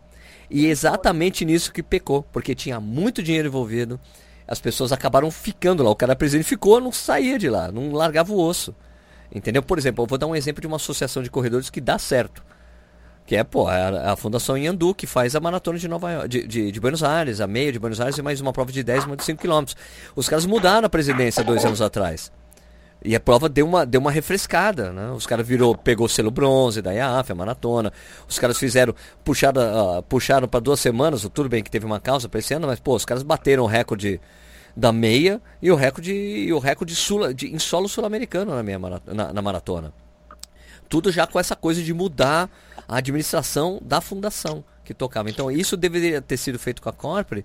[0.50, 4.00] E exatamente nisso que pecou, porque tinha muito dinheiro envolvido.
[4.50, 5.90] As pessoas acabaram ficando lá.
[5.90, 8.74] O cara presidente ficou, não saía de lá, não largava o osso.
[9.32, 9.62] Entendeu?
[9.62, 12.42] Por exemplo, eu vou dar um exemplo de uma associação de corredores que dá certo.
[13.24, 16.72] Que é, pô, a, a Fundação Yandu, que faz a maratona de, Nova, de, de,
[16.72, 19.06] de, Buenos Aires, a meia de Buenos Aires e mais uma prova de 10 e
[19.06, 19.76] uma de 5 quilômetros.
[20.16, 22.32] Os caras mudaram a presidência dois anos atrás.
[23.02, 25.10] E a prova deu uma, deu uma refrescada, né?
[25.10, 27.92] Os caras virou, pegou o selo bronze da IAF, a maratona.
[28.28, 32.28] Os caras fizeram, puxaram, uh, puxaram para duas semanas, tudo bem que teve uma causa
[32.28, 34.20] para esse ano, mas pô, os caras bateram o recorde
[34.76, 39.32] da meia e o recorde, e o recorde sul, de, em solo sul-americano na, na,
[39.32, 39.92] na maratona.
[40.90, 42.50] Tudo já com essa coisa de mudar
[42.86, 45.30] a administração da fundação que tocava.
[45.30, 47.44] Então isso deveria ter sido feito com a Corpore,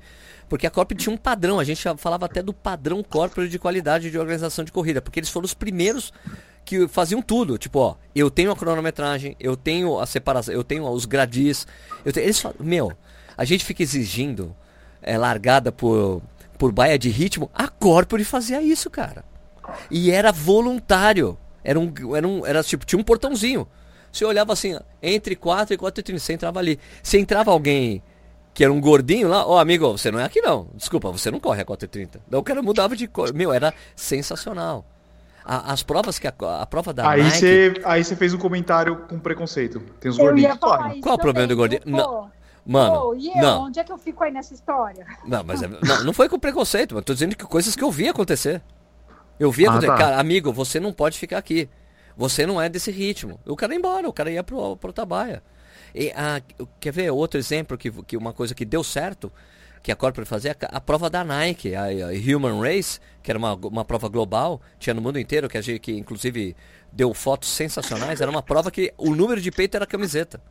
[0.50, 4.10] porque a Corpore tinha um padrão, a gente falava até do padrão Corpore de qualidade
[4.10, 6.12] de organização de corrida, porque eles foram os primeiros
[6.66, 10.90] que faziam tudo, tipo, ó, eu tenho a cronometragem, eu tenho a separação, eu tenho
[10.90, 11.68] os gradis,
[12.04, 12.92] eu tenho, eles falam, meu,
[13.38, 14.56] a gente fica exigindo
[15.00, 16.24] é, largada por,
[16.58, 19.24] por baia de ritmo, a Corpore fazia isso, cara.
[19.92, 21.38] E era voluntário.
[21.65, 23.67] Era um, era um, era tipo, tinha um portãozinho.
[24.12, 26.80] Você olhava assim, entre 4 e 4 e 30, você entrava ali.
[27.04, 28.01] Se entrava alguém
[28.54, 30.69] que era um gordinho lá, ó, oh, amigo, você não é aqui não.
[30.75, 32.21] Desculpa, você não corre a 4 e 30.
[32.25, 33.34] Daí o cara mudava de cor.
[33.34, 34.86] Meu, era sensacional.
[35.43, 37.38] A, as provas que a, a prova da aí Nike...
[37.38, 39.82] Cê, aí você fez um comentário com preconceito.
[39.99, 41.01] Tem os gordinhos que correm.
[41.01, 41.82] Qual o problema do gordinho?
[41.86, 42.32] Não.
[42.65, 43.41] Mano, oh, eu?
[43.41, 43.63] não.
[43.65, 45.06] Onde é que eu fico aí nessa história?
[45.23, 47.91] Não, mas é, não, não foi com preconceito, mas tô dizendo que coisas que eu
[47.91, 48.62] vi acontecer.
[49.39, 49.91] Eu vi ah, acontecer.
[49.91, 49.98] Tá.
[49.98, 51.69] Cara, amigo, você não pode ficar aqui.
[52.17, 53.39] Você não é desse ritmo.
[53.45, 55.43] O cara ia embora, o cara ia pro, pro Tabaia.
[55.93, 56.41] E, a,
[56.80, 59.32] quer ver outro exemplo que, que uma coisa que deu certo,
[59.84, 63.38] que a Corporate fazia, a, a prova da Nike, a, a, Human Race, que era
[63.38, 66.56] uma, uma prova global, tinha no mundo inteiro, que, a gente, que inclusive
[66.91, 70.41] deu fotos sensacionais, era uma prova que o número de peito era camiseta.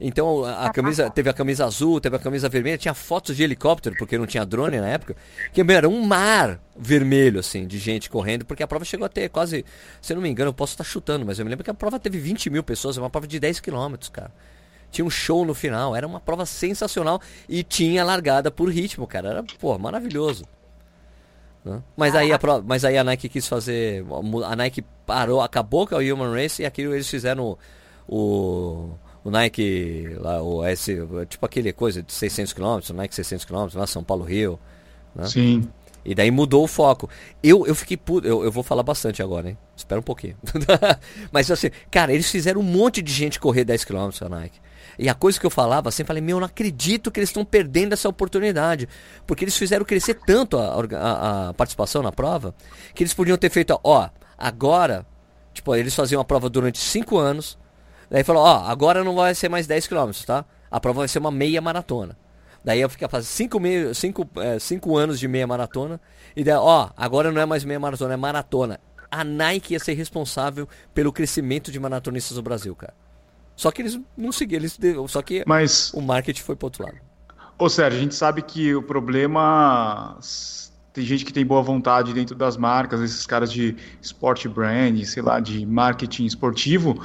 [0.00, 3.42] Então a, a, camisa teve a camisa azul, teve a camisa vermelha, tinha fotos de
[3.42, 5.16] helicóptero, porque não tinha drone na época,
[5.52, 9.30] que era um mar vermelho, assim, de gente correndo, porque a prova chegou a ter
[9.30, 9.64] quase,
[10.00, 11.74] se eu não me engano, eu posso estar chutando, mas eu me lembro que a
[11.74, 14.30] prova teve 20 mil pessoas, é uma prova de 10 quilômetros, cara.
[14.90, 19.30] Tinha um show no final, era uma prova sensacional e tinha largada por ritmo, cara.
[19.30, 20.44] Era, pô, maravilhoso.
[21.64, 21.82] Né?
[21.96, 24.04] Mas, aí a, mas aí a Nike quis fazer.
[24.44, 27.58] A Nike parou, acabou com a Human Race e aquilo eles fizeram
[28.06, 28.98] o, o
[29.30, 30.96] Nike, lá, o S,
[31.28, 34.58] tipo aquele coisa de 600 km, o Nike 600 km, lá São Paulo Rio.
[35.14, 35.26] Né?
[35.26, 35.68] Sim.
[36.04, 37.10] E daí mudou o foco.
[37.42, 39.58] Eu, eu fiquei puto, eu, eu vou falar bastante agora, hein?
[39.76, 40.36] Espera um pouquinho.
[41.32, 44.60] Mas assim, cara, eles fizeram um monte de gente correr 10 km a Nike.
[44.98, 47.44] E a coisa que eu falava, sempre falei, meu, eu não acredito que eles estão
[47.44, 48.88] perdendo essa oportunidade.
[49.26, 52.54] Porque eles fizeram crescer tanto a, a, a participação na prova,
[52.94, 54.08] que eles podiam ter feito, ó,
[54.38, 55.04] agora,
[55.52, 57.58] tipo, eles faziam a prova durante 5 anos,
[58.10, 60.44] Daí falou, ó, agora não vai ser mais 10 km, tá?
[60.70, 62.16] A prova vai ser uma meia maratona.
[62.64, 66.00] Daí eu fiquei fazendo 5 cinco, é, cinco anos de meia maratona.
[66.34, 68.80] E daí, ó, agora não é mais meia maratona, é maratona.
[69.10, 72.94] A Nike ia ser responsável pelo crescimento de maratonistas no Brasil, cara.
[73.54, 75.92] Só que eles não seguiram, eles, só que Mas...
[75.94, 76.96] o marketing foi pro outro lado.
[77.58, 80.18] Ô Sérgio, a gente sabe que o problema
[80.92, 85.22] tem gente que tem boa vontade dentro das marcas, esses caras de sport brand, sei
[85.22, 87.02] lá, de marketing esportivo,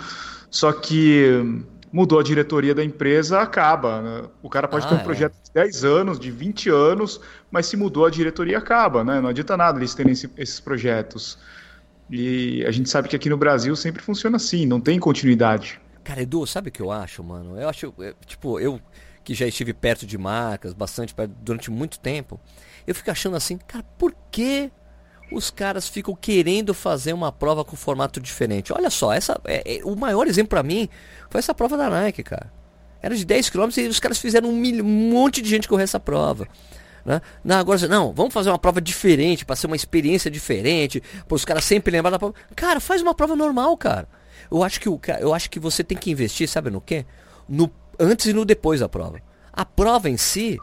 [0.51, 4.01] só que mudou a diretoria da empresa, acaba.
[4.01, 4.29] Né?
[4.43, 5.03] O cara pode ah, ter um é.
[5.03, 9.03] projeto de 10 anos, de 20 anos, mas se mudou a diretoria, acaba.
[9.03, 9.19] Né?
[9.19, 11.39] Não adianta nada eles terem esse, esses projetos.
[12.09, 15.79] E a gente sabe que aqui no Brasil sempre funciona assim, não tem continuidade.
[16.03, 17.57] Cara, Edu, sabe o que eu acho, mano?
[17.57, 17.93] Eu acho,
[18.25, 18.81] tipo, eu
[19.23, 22.39] que já estive perto de marcas, bastante perto, durante muito tempo,
[22.87, 24.71] eu fico achando assim, cara, por que
[25.31, 28.73] os caras ficam querendo fazer uma prova com formato diferente?
[28.73, 30.89] Olha só, essa é, é o maior exemplo para mim
[31.29, 32.51] foi essa prova da Nike, cara.
[33.01, 35.83] Era de 10 km e os caras fizeram um, mil, um monte de gente correr
[35.83, 36.47] essa prova.
[37.03, 37.21] Né?
[37.43, 41.43] Não, agora não, vamos fazer uma prova diferente, para ser uma experiência diferente, para os
[41.43, 42.35] caras sempre lembrar da prova.
[42.55, 44.07] Cara, faz uma prova normal, cara.
[44.51, 47.05] Eu acho que o eu acho que você tem que investir, sabe no quê?
[47.47, 49.19] No antes e no depois da prova.
[49.51, 50.57] A prova em si,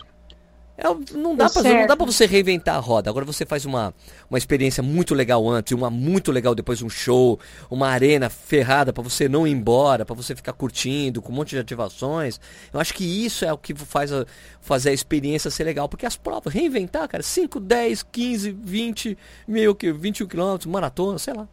[1.12, 3.10] não, dá pra, não dá pra você reinventar a roda.
[3.10, 3.92] Agora você faz uma,
[4.30, 7.38] uma experiência muito legal antes, uma muito legal depois, um show,
[7.68, 11.50] uma arena ferrada para você não ir embora, para você ficar curtindo, com um monte
[11.50, 12.40] de ativações.
[12.72, 14.24] Eu acho que isso é o que faz a,
[14.60, 15.88] fazer a experiência ser legal.
[15.88, 21.34] Porque as provas, reinventar, cara, 5, 10, 15, 20, meio que 21 quilômetros, maratona, sei
[21.34, 21.48] lá.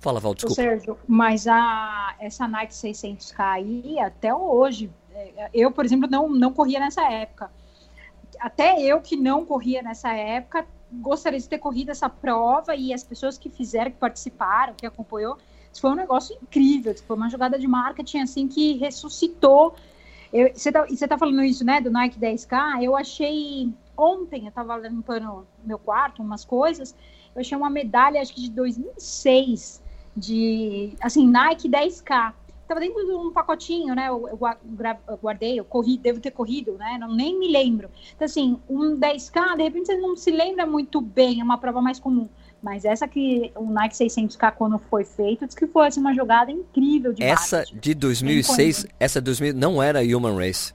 [0.00, 0.54] Fala, Val, desculpa.
[0.54, 6.52] Sérgio, mas a, essa Nike 600K aí, até hoje, é, eu, por exemplo, não, não
[6.52, 7.50] corria nessa época
[8.38, 13.02] até eu que não corria nessa época, gostaria de ter corrido essa prova e as
[13.02, 15.38] pessoas que fizeram, que participaram, que acompanhou,
[15.80, 19.74] foi um negócio incrível, foi uma jogada de marketing assim que ressuscitou.
[20.54, 22.82] você está tá falando isso, né, do Nike 10K?
[22.82, 26.94] Eu achei ontem, eu estava limpando meu quarto, umas coisas,
[27.34, 29.82] eu achei uma medalha, acho que de 2006,
[30.14, 32.34] de, assim, Nike 10K
[32.72, 34.08] estava dentro de um pacotinho, né?
[34.08, 34.38] Eu, eu,
[35.08, 36.96] eu, guardei, eu corri, devo ter corrido, né?
[36.98, 37.88] Não, nem me lembro.
[38.14, 41.80] Então, assim, um 10K, de repente você não se lembra muito bem, é uma prova
[41.80, 42.28] mais comum.
[42.62, 46.50] Mas essa que o Nike 600K, quando foi feito, diz que foi assim, uma jogada
[46.50, 47.80] incrível de Essa marketing.
[47.80, 50.72] de 2006, essa 2000 não era Human Race.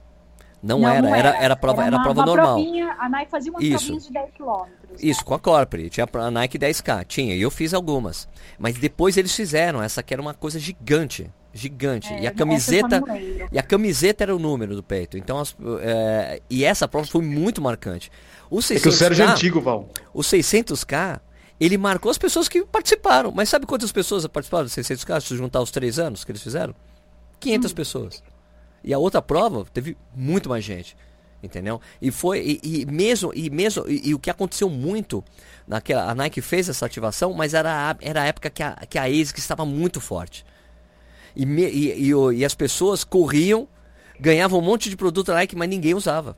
[0.62, 2.54] Não, não, era, não era, era, era, prova, era, uma, prova uma normal.
[2.56, 3.98] Provinha, a Nike fazia umas Isso.
[4.00, 4.44] de 10 km.
[4.44, 4.96] Né?
[5.00, 5.90] Isso, com a Corporate.
[5.90, 8.28] Tinha a Nike 10K, tinha, e eu fiz algumas.
[8.58, 12.12] Mas depois eles fizeram essa que era uma coisa gigante gigante.
[12.12, 13.02] É, e a camiseta
[13.50, 15.18] e a camiseta era o número do peito.
[15.18, 18.10] Então as, é, e essa prova foi muito marcante.
[18.50, 19.88] O 600K, é que o Sérgio é antigo, Val.
[20.14, 21.20] O 600K,
[21.60, 23.32] ele marcou as pessoas que participaram.
[23.32, 26.74] Mas sabe quantas pessoas participaram do 600K se juntar os três anos que eles fizeram?
[27.40, 27.74] 500 hum.
[27.74, 28.22] pessoas.
[28.82, 30.96] E a outra prova teve muito mais gente.
[31.42, 31.80] Entendeu?
[32.02, 35.22] E foi e, e mesmo e mesmo e, e, o que aconteceu muito
[35.68, 39.04] naquela a Nike fez essa ativação, mas era era a época que a que a
[39.04, 40.44] ASICS estava muito forte.
[41.36, 43.68] E, me, e, e, e, as pessoas corriam,
[44.18, 46.36] ganhavam um monte de produto Nike, mas ninguém usava.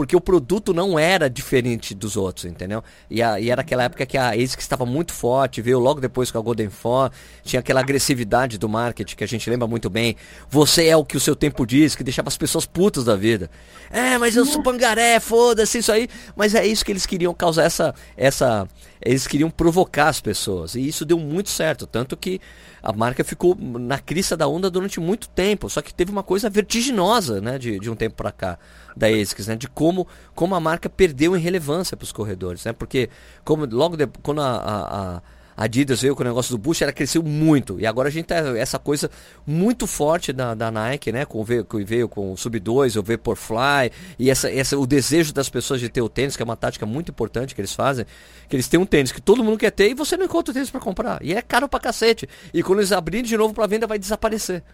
[0.00, 2.82] Porque o produto não era diferente dos outros, entendeu?
[3.10, 6.30] E, a, e era aquela época que a ASICS estava muito forte, veio logo depois
[6.30, 7.10] com a Golden Phone,
[7.44, 10.16] tinha aquela agressividade do marketing que a gente lembra muito bem.
[10.48, 13.50] Você é o que o seu tempo diz, que deixava as pessoas putas da vida.
[13.90, 16.08] É, mas eu sou pangaré, foda-se isso aí.
[16.34, 18.66] Mas é isso que eles queriam causar essa, essa.
[19.04, 20.76] Eles queriam provocar as pessoas.
[20.76, 21.86] E isso deu muito certo.
[21.86, 22.40] Tanto que
[22.82, 25.68] a marca ficou na crista da onda durante muito tempo.
[25.68, 28.58] Só que teve uma coisa vertiginosa, né, de, de um tempo para cá
[28.96, 32.72] da ASICS, né, de como, como a marca perdeu em relevância para os corredores, né?
[32.72, 33.08] Porque
[33.44, 35.22] como logo de, quando a, a, a
[35.60, 37.78] Adidas veio com o negócio do Boost, ela cresceu muito.
[37.78, 39.10] E agora a gente tá essa coisa
[39.46, 41.26] muito forte da, da Nike, né?
[41.26, 45.50] Com veio, veio com o Sub 2, o Vaporfly, e essa, essa, o desejo das
[45.50, 48.06] pessoas de ter o tênis, que é uma tática muito importante que eles fazem,
[48.48, 50.54] que eles têm um tênis que todo mundo quer ter e você não encontra o
[50.54, 51.22] tênis para comprar.
[51.22, 52.26] E é caro pra cacete.
[52.54, 54.64] E quando eles abrirem de novo para venda, vai desaparecer.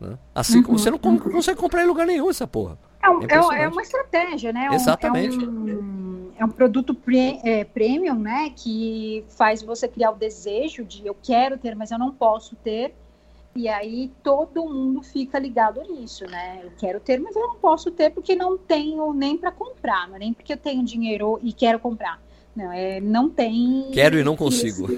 [0.00, 0.18] Né?
[0.34, 2.78] Assim como você não, não consegue comprar em lugar nenhum essa porra.
[3.02, 4.68] É, é, é uma estratégia, né?
[4.70, 5.44] É Exatamente.
[5.44, 6.04] É um
[6.36, 8.52] é um produto pre, é, premium, né?
[8.54, 12.94] Que faz você criar o desejo de eu quero ter, mas eu não posso ter.
[13.56, 16.60] E aí todo mundo fica ligado nisso, né?
[16.64, 20.16] Eu quero ter, mas eu não posso ter porque não tenho nem para comprar, não
[20.16, 22.20] é nem porque eu tenho dinheiro e quero comprar.
[22.54, 23.90] Não, é, não tem.
[23.92, 24.88] Quero e não consigo.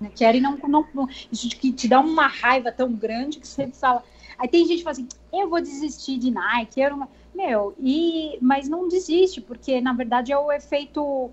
[0.00, 0.10] Né?
[0.14, 1.08] Quero e não, não.
[1.30, 4.02] Isso de que te dá uma raiva tão grande que você fala.
[4.38, 8.38] Aí tem gente que fala assim: eu vou desistir de Nike, eu não meu, e,
[8.40, 11.30] mas não desiste, porque na verdade é o efeito.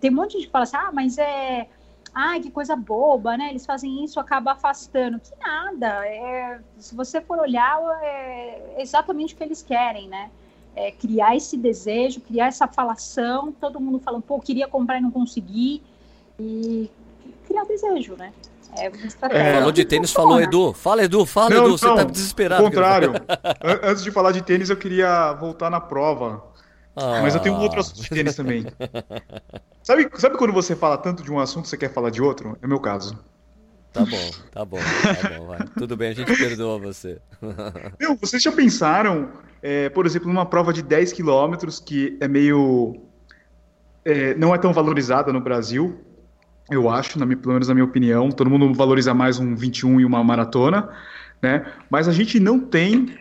[0.00, 1.68] Tem um monte de gente que fala assim, ah, mas é.
[2.14, 3.50] Ai, que coisa boba, né?
[3.50, 5.18] Eles fazem isso, acaba afastando.
[5.18, 6.06] Que nada.
[6.06, 10.30] É, se você for olhar, é exatamente o que eles querem, né?
[10.74, 15.10] É criar esse desejo, criar essa falação, todo mundo falando, pô, queria comprar e não
[15.10, 15.82] consegui.
[16.38, 16.90] E
[17.46, 18.32] criar desejo, né?
[18.76, 18.90] É
[19.30, 20.72] é, falou de tênis, falou Edu.
[20.72, 22.64] Fala, Edu, fala, não, Edu, não, você tá desesperado.
[22.64, 23.12] Ao contrário.
[23.82, 26.42] Antes de falar de tênis, eu queria voltar na prova.
[26.96, 27.20] Ah.
[27.22, 28.66] Mas eu tenho um outro assunto de tênis também.
[29.82, 32.56] sabe, sabe quando você fala tanto de um assunto você quer falar de outro?
[32.62, 33.18] É o meu caso.
[33.92, 35.58] Tá bom, tá bom, tá bom, vai.
[35.76, 37.20] Tudo bem, a gente perdoa você.
[38.00, 39.28] Meu, vocês já pensaram,
[39.62, 43.02] é, por exemplo, numa prova de 10 quilômetros que é meio.
[44.02, 46.00] É, não é tão valorizada no Brasil,
[46.70, 48.30] eu acho, na minha, pelo menos na minha opinião.
[48.30, 50.88] Todo mundo valoriza mais um 21 e uma maratona.
[51.40, 51.66] né?
[51.90, 53.18] Mas a gente não tem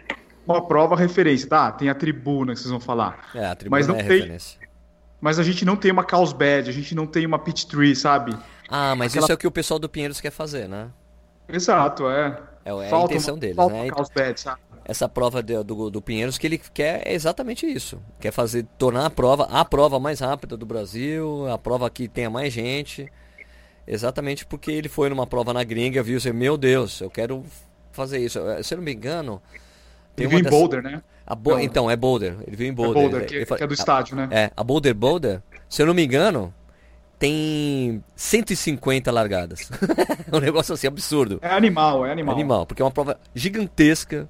[0.47, 1.71] uma prova referência, tá?
[1.71, 3.29] Tem a tribuna que vocês vão falar.
[3.33, 4.59] É, a tribuna mas não é tem, referência.
[5.19, 7.95] Mas a gente não tem uma Caos Bad, a gente não tem uma Pit Tree,
[7.95, 8.35] sabe?
[8.67, 9.25] Ah, mas Aquela...
[9.25, 10.89] isso é o que o pessoal do Pinheiros quer fazer, né?
[11.47, 12.39] Exato, é.
[12.63, 13.89] É, é a intenção deles, falta né?
[13.89, 14.61] Caos Bad, sabe?
[14.83, 18.01] Essa prova de, do, do Pinheiros que ele quer é exatamente isso.
[18.19, 22.29] Quer fazer, tornar a prova a prova mais rápida do Brasil, a prova que tenha
[22.29, 23.11] mais gente.
[23.87, 27.43] Exatamente porque ele foi numa prova na gringa, viu assim, meu Deus, eu quero
[27.91, 28.39] fazer isso.
[28.63, 29.41] Se eu não me engano.
[30.15, 30.57] Tem ele viu em dessas...
[30.57, 31.01] Boulder, né?
[31.37, 31.59] Bo...
[31.59, 32.37] Então, é Boulder.
[32.45, 32.97] Ele viu em Boulder.
[32.97, 34.27] É Boulder, que, que é do estádio, né?
[34.31, 36.53] É, a Boulder Boulder, se eu não me engano,
[37.17, 39.69] tem 150 largadas.
[40.31, 41.39] é um negócio assim absurdo.
[41.41, 42.35] É animal, é animal.
[42.35, 44.27] É animal, porque é uma prova gigantesca.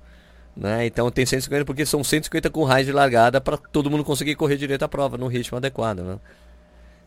[0.56, 0.86] Né?
[0.86, 4.58] Então tem 150 porque são 150 com raio de largada para todo mundo conseguir correr
[4.58, 6.00] direito a prova no ritmo adequado.
[6.00, 6.20] Né?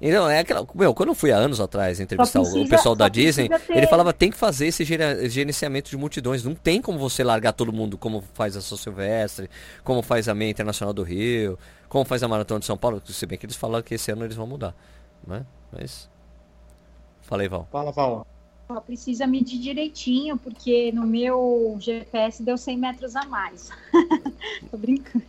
[0.07, 0.67] Então, é aquela.
[0.75, 3.75] Meu, quando eu fui há anos atrás entrevistar precisa, o pessoal da Disney, ter...
[3.75, 6.45] ele falava tem que fazer esse gerenciamento de multidões.
[6.45, 9.49] Não tem como você largar todo mundo como faz a São Silvestre,
[9.83, 13.01] como faz a Meia Internacional do Rio, como faz a Maratona de São Paulo.
[13.07, 14.75] Se bem que eles falaram que esse ano eles vão mudar.
[15.27, 15.47] Né?
[15.73, 16.11] Mas.
[17.23, 17.67] Falei, Val.
[17.73, 18.27] Fala, Val.
[18.69, 23.71] Só precisa medir direitinho, porque no meu GPS deu 100 metros a mais.
[24.71, 25.25] Tô brincando.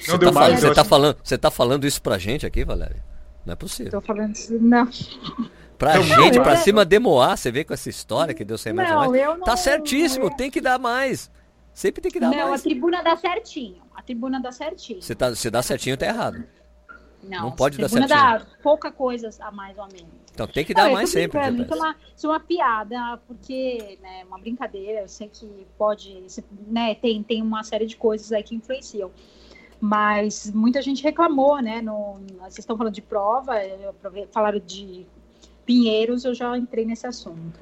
[0.00, 3.09] Você tá, falando, você, tá falando, você tá falando isso pra gente aqui, Valéria?
[3.44, 3.92] Não é possível.
[3.92, 4.88] Tô falando isso, não.
[5.78, 8.72] Pra não, gente, não, pra cima demoar, você vê com essa história que deu 100
[8.74, 9.22] metros não, mais.
[9.22, 10.30] Não, tá certíssimo, eu...
[10.30, 11.30] tem que dar mais.
[11.72, 12.48] Sempre tem que dar não, mais.
[12.48, 13.82] Não, a tribuna dá certinho.
[13.94, 15.00] A tribuna dá certinho.
[15.00, 16.44] Você, tá, você dá certinho, tá errado.
[17.22, 18.08] Não, não pode dar certinho.
[18.08, 20.20] dá pouca coisa a mais ou a menos.
[20.32, 21.38] Então tem que dar não, mais sempre.
[21.38, 25.66] Isso é uma, isso é uma piada, porque é né, uma brincadeira, eu sei que
[25.76, 26.26] pode,
[26.66, 29.10] né, tem, tem uma série de coisas aí que influenciam.
[29.80, 31.80] Mas muita gente reclamou, né?
[31.80, 33.54] No, vocês estão falando de prova,
[34.30, 35.06] falaram de
[35.64, 37.60] Pinheiros, eu já entrei nesse assunto.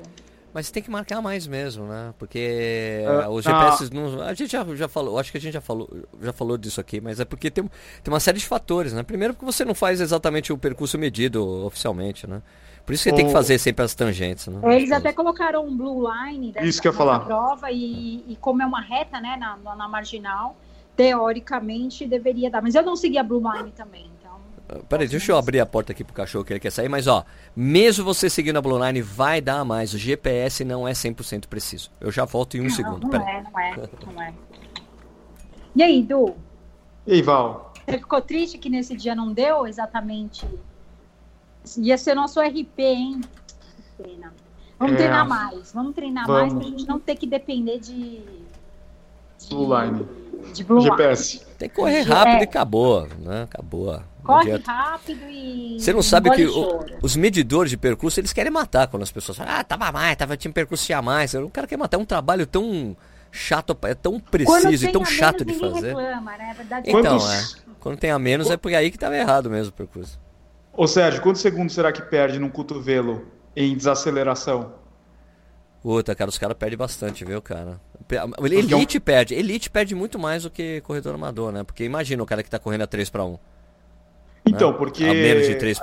[0.52, 2.14] Mas tem que marcar mais mesmo, né?
[2.18, 4.22] Porque uh, os GPS não.
[4.22, 5.88] A gente já, já falou, acho que a gente já falou,
[6.20, 7.64] já falou disso aqui, mas é porque tem,
[8.02, 9.02] tem uma série de fatores, né?
[9.02, 12.42] Primeiro porque você não faz exatamente o percurso medido oficialmente, né?
[12.86, 14.76] Por isso que você tem que fazer sempre as tangentes, né?
[14.76, 17.20] Eles até colocaram um blue line dessa, isso que eu falar.
[17.20, 20.56] prova e, e como é uma reta, né, na, na marginal,
[20.98, 22.60] teoricamente deveria dar.
[22.60, 24.40] Mas eu não segui a Blue Line também, então.
[24.68, 27.06] Uh, peraí, deixa eu abrir a porta aqui pro cachorro que ele quer sair, mas
[27.06, 29.94] ó, mesmo você seguindo a Blue Line, vai dar mais.
[29.94, 31.92] O GPS não é 100% preciso.
[32.00, 33.06] Eu já volto em um não, segundo.
[33.06, 34.34] Não é, não é, não é.
[35.76, 36.34] E aí, Du?
[37.06, 37.72] E aí, Val?
[37.86, 40.44] Você ficou triste que nesse dia não deu exatamente?
[41.76, 43.20] Ia ser nosso RP, hein?
[43.96, 44.34] Pena.
[44.76, 44.96] Vamos é...
[44.96, 45.72] treinar mais.
[45.72, 46.40] Vamos treinar Vamos.
[46.40, 48.20] mais pra gente não ter que depender de.
[49.38, 49.48] de...
[49.48, 51.40] Blue Line de Blue GPS.
[51.58, 52.40] Tem que correr rápido é.
[52.40, 53.42] e acabou, né?
[53.42, 54.00] Acabou.
[54.22, 55.78] Corre rápido e.
[55.80, 59.38] Você não sabe que o, os medidores de percurso eles querem matar quando as pessoas
[59.38, 61.34] falam, ah, tava mais, tava, tinha percurso a mais.
[61.34, 62.96] O cara quer matar é um trabalho tão
[63.30, 65.96] chato, é tão preciso e tão chato de fazer.
[65.96, 66.54] Reclama, né?
[66.56, 67.56] Verdade, então, Quantos...
[67.64, 67.68] é.
[67.80, 70.18] Quando tem a menos é porque aí que tava errado mesmo o percurso.
[70.72, 74.74] Ô Sérgio, quantos segundos será que perde num cotovelo em desaceleração?
[75.82, 77.80] Puta, cara, os caras perdem bastante, viu, cara?
[78.42, 79.34] Elite perde.
[79.34, 81.62] Elite perde muito mais do que corredor amador, né?
[81.62, 83.38] Porque imagina o cara que tá correndo a 3 para 1.
[84.46, 84.78] Então, né?
[84.78, 85.04] porque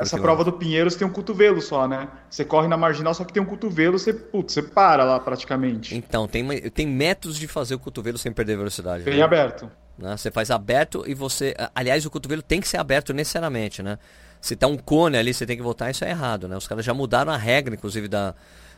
[0.01, 2.07] essa prova do Pinheiros tem um cotovelo só, né?
[2.29, 5.95] Você corre na marginal, só que tem um cotovelo, você, putz, você para lá praticamente.
[5.95, 9.03] Então, tem, tem métodos de fazer o cotovelo sem perder velocidade.
[9.03, 9.23] Bem né?
[9.23, 9.69] aberto.
[9.97, 10.17] Né?
[10.17, 11.55] Você faz aberto e você.
[11.73, 13.97] Aliás, o cotovelo tem que ser aberto necessariamente, né?
[14.41, 16.57] Se tá um cone ali, você tem que voltar, isso é errado, né?
[16.57, 18.35] Os caras já mudaram a regra, inclusive, da,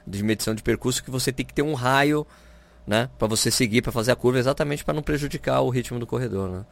[0.07, 2.25] de medição de percurso, que você tem que ter um raio
[2.87, 3.09] né?
[3.19, 6.49] Para você seguir, para fazer a curva, exatamente para não prejudicar o ritmo do corredor,
[6.49, 6.65] né?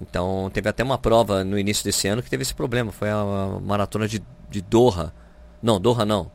[0.00, 2.90] Então, teve até uma prova no início desse ano que teve esse problema.
[2.90, 5.12] Foi a, maratona de, de Doha.
[5.62, 6.30] Não, Doha não.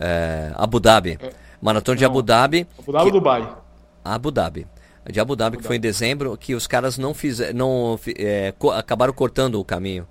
[0.00, 1.16] É, Abu Dhabi.
[1.20, 1.30] É.
[1.62, 1.98] Maratona não.
[1.98, 2.66] de Abu Dhabi.
[2.76, 3.12] Abu Dhabi que...
[3.12, 3.56] Dubai?
[4.04, 4.66] Abu Dhabi.
[5.08, 7.54] De Abu Dhabi, que foi em dezembro, que os caras não fizeram.
[7.56, 10.06] Não, é, co acabaram cortando o caminho.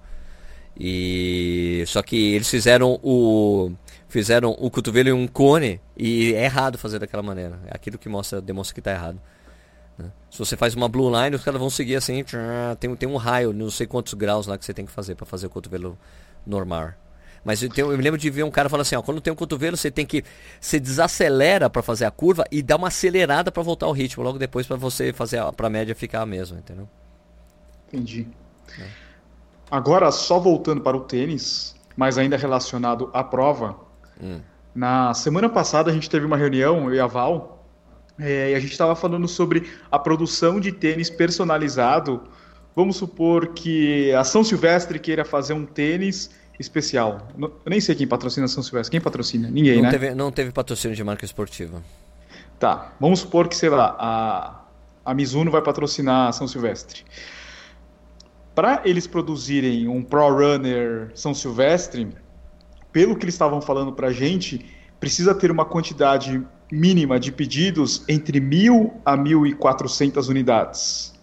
[0.80, 1.84] E.
[1.88, 3.72] Só que eles fizeram o
[4.18, 7.60] fizeram o cotovelo em um cone e é errado fazer daquela maneira.
[7.68, 9.22] É aquilo que mostra, demonstra que está errado.
[9.96, 10.12] Né?
[10.32, 12.26] Se você faz uma blue line, os caras vão seguir assim,
[12.80, 15.28] tem, tem um raio, não sei quantos graus lá que você tem que fazer para
[15.28, 15.96] fazer o cotovelo
[16.48, 16.94] normal.
[17.46, 19.32] Mas eu, tenho, eu, me lembro de ver um cara falando assim, ó, quando tem
[19.32, 20.24] um cotovelo, você tem que
[20.60, 24.40] você desacelera para fazer a curva e dá uma acelerada para voltar ao ritmo logo
[24.40, 26.90] depois para você fazer para a média ficar a mesma, entendeu?
[27.88, 28.28] Entendi.
[28.80, 28.88] É.
[29.70, 33.87] Agora só voltando para o tênis, mas ainda relacionado à prova,
[34.22, 34.40] Hum.
[34.74, 37.65] Na semana passada a gente teve uma reunião, eu e a Val,
[38.20, 42.24] é, e a gente estava falando sobre a produção de tênis personalizado.
[42.76, 47.28] Vamos supor que a São Silvestre queira fazer um tênis especial.
[47.40, 48.92] Eu nem sei quem patrocina a São Silvestre.
[48.92, 49.50] Quem patrocina?
[49.50, 49.92] Ninguém, não né?
[49.92, 51.84] Teve, não teve patrocínio de marca esportiva.
[52.60, 54.62] Tá, vamos supor que, sei lá, a,
[55.06, 57.04] a Mizuno vai patrocinar São Silvestre.
[58.56, 62.08] Para eles produzirem um Pro Runner São Silvestre,
[62.92, 64.65] pelo que eles estavam falando para a gente,
[65.00, 71.13] precisa ter uma quantidade mínima de pedidos entre mil a mil e quatrocentas unidades.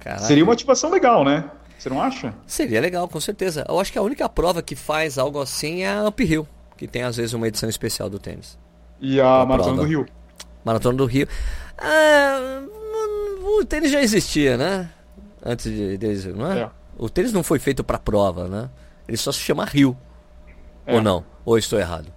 [0.00, 0.22] Caraca.
[0.22, 1.50] Seria uma ativação legal, né?
[1.78, 2.32] Você não acha?
[2.46, 3.64] Seria legal, com certeza.
[3.68, 7.02] Eu acho que a única prova que faz algo assim é a Uphill, que tem
[7.02, 8.56] às vezes uma edição especial do tênis.
[9.00, 10.06] E a Maratona do Rio.
[10.64, 11.26] Maratona do Rio.
[11.76, 12.62] Ah,
[13.58, 14.88] o tênis já existia, né?
[15.44, 16.60] Antes de, deles, não é?
[16.60, 16.70] é?
[16.96, 18.70] O tênis não foi feito para prova, né?
[19.08, 19.96] Ele só se chama Rio.
[20.86, 20.94] É.
[20.94, 21.24] Ou não?
[21.44, 22.12] Ou estou errado?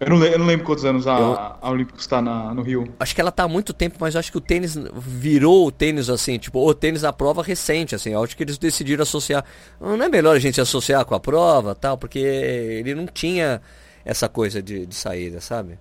[0.00, 1.32] Eu não, eu não lembro quantos anos a, eu...
[1.62, 2.92] a Olímpicos está no Rio.
[2.98, 6.10] Acho que ela está há muito tempo, mas acho que o tênis virou o tênis
[6.10, 8.12] assim, tipo, o tênis da prova recente, assim.
[8.12, 9.44] Acho que eles decidiram associar.
[9.80, 13.62] Não é melhor a gente associar com a prova tal, porque ele não tinha
[14.04, 15.78] essa coisa de, de saída, sabe?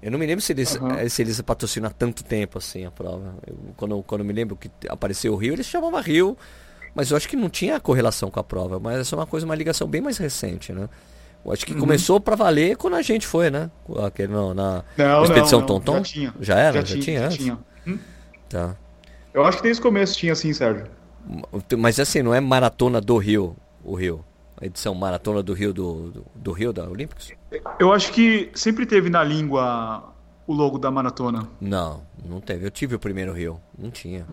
[0.00, 1.08] Eu não me lembro se eles, uhum.
[1.08, 3.34] se eles patrocinam há tanto tempo assim a prova.
[3.44, 6.38] Eu, quando, quando eu me lembro que apareceu o Rio, eles chamavam Rio,
[6.94, 8.78] mas eu acho que não tinha correlação com a prova.
[8.78, 10.88] Mas essa é uma coisa, uma ligação bem mais recente, né?
[11.44, 11.80] Eu acho que uhum.
[11.80, 13.70] começou para valer quando a gente foi, né?
[14.04, 15.80] Aquele, não, na não, expedição não, não.
[15.80, 15.96] Tonton.
[15.98, 16.34] Já tinha.
[16.40, 16.84] Já era?
[16.84, 17.20] Já, já tinha?
[17.30, 17.58] Já tinha.
[17.86, 17.98] Hum?
[18.48, 18.76] Tá.
[19.32, 20.86] Eu acho que desde o começo tinha assim, Sérgio.
[21.78, 24.24] Mas assim, não é maratona do Rio, o Rio
[24.60, 27.32] a edição maratona do Rio do, do, do, Rio da Olímpicos?
[27.78, 30.12] Eu acho que sempre teve na língua
[30.46, 31.48] o logo da maratona.
[31.60, 32.66] Não, não teve.
[32.66, 34.26] Eu tive o primeiro Rio, não tinha.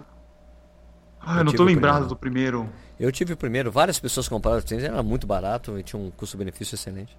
[1.25, 2.69] Ah, eu, não tô lembrado do primeiro.
[2.99, 7.17] Eu tive o primeiro, várias pessoas compraram, era muito barato e tinha um custo-benefício excelente.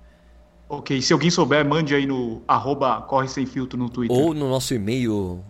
[0.68, 4.16] Ok, se alguém souber, mande aí no arroba corre sem filtro no Twitter.
[4.16, 5.44] Ou no nosso e-mail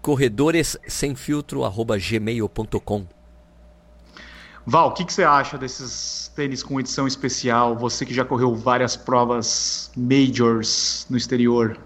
[0.00, 3.06] corredores sem filtro arroba gmail.com.
[4.66, 7.76] Val, o que, que, você acha desses tênis com edição especial?
[7.76, 11.78] Você que já correu várias provas majors no exterior.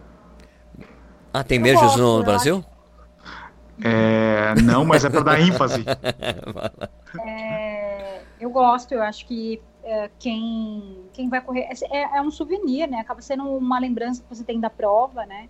[1.32, 2.64] Ah, tem majors no Brasil?
[3.84, 5.84] É, não, mas é para dar ênfase.
[7.24, 11.66] É, eu gosto, eu acho que é, quem, quem vai correr.
[11.90, 12.98] É, é, um souvenir, né?
[13.00, 15.48] Acaba sendo uma lembrança que você tem da prova, né?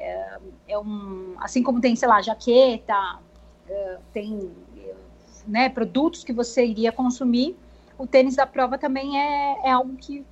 [0.00, 3.18] É, é um, assim como tem, sei lá, jaqueta,
[3.68, 4.50] é, tem
[5.46, 7.56] né, produtos que você iria consumir,
[7.98, 10.24] o tênis da prova também é, é algo que, que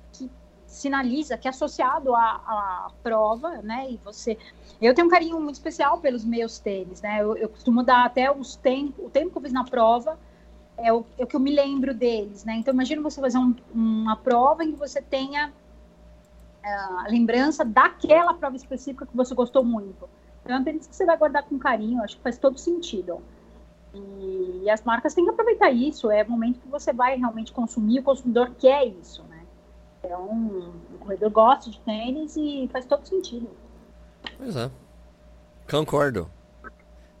[0.73, 3.91] sinaliza, que é associado à, à, prova, né?
[3.91, 4.37] E você.
[4.81, 7.21] Eu tenho um carinho muito especial pelos meus tênis, né?
[7.21, 10.19] Eu, eu costumo dar até os tempo, o tempo que eu fiz na prova
[10.77, 12.55] é o, é o que eu me lembro deles, né?
[12.55, 18.33] Então, imagina você fazer um, uma prova em que você tenha uh, a lembrança daquela
[18.33, 20.09] prova específica que você gostou muito.
[20.43, 23.21] Então, é um tênis que você vai guardar com carinho, acho que faz todo sentido.
[23.93, 26.09] E, e, as marcas têm que aproveitar isso.
[26.09, 29.32] É o momento que você vai realmente consumir, o consumidor quer isso, né?
[30.03, 33.49] Então, o corredor gosta de tênis e faz todo sentido.
[34.37, 34.69] Pois é.
[35.69, 36.29] Concordo.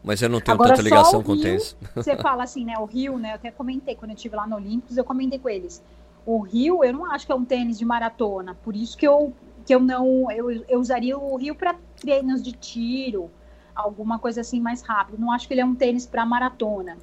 [0.03, 1.77] Mas eu não tenho Agora, tanta ligação com o tênis.
[1.95, 2.77] Você fala assim, né?
[2.77, 3.31] O Rio, né?
[3.31, 5.81] Eu até comentei quando eu estive lá no Olímpicos, eu comentei com eles.
[6.25, 8.55] O Rio, eu não acho que é um tênis de maratona.
[8.63, 9.33] Por isso que eu,
[9.65, 10.29] que eu não.
[10.29, 13.31] Eu, eu usaria o Rio para treinos de tiro
[13.73, 15.19] alguma coisa assim mais rápido.
[15.19, 16.97] Não acho que ele é um tênis para maratona.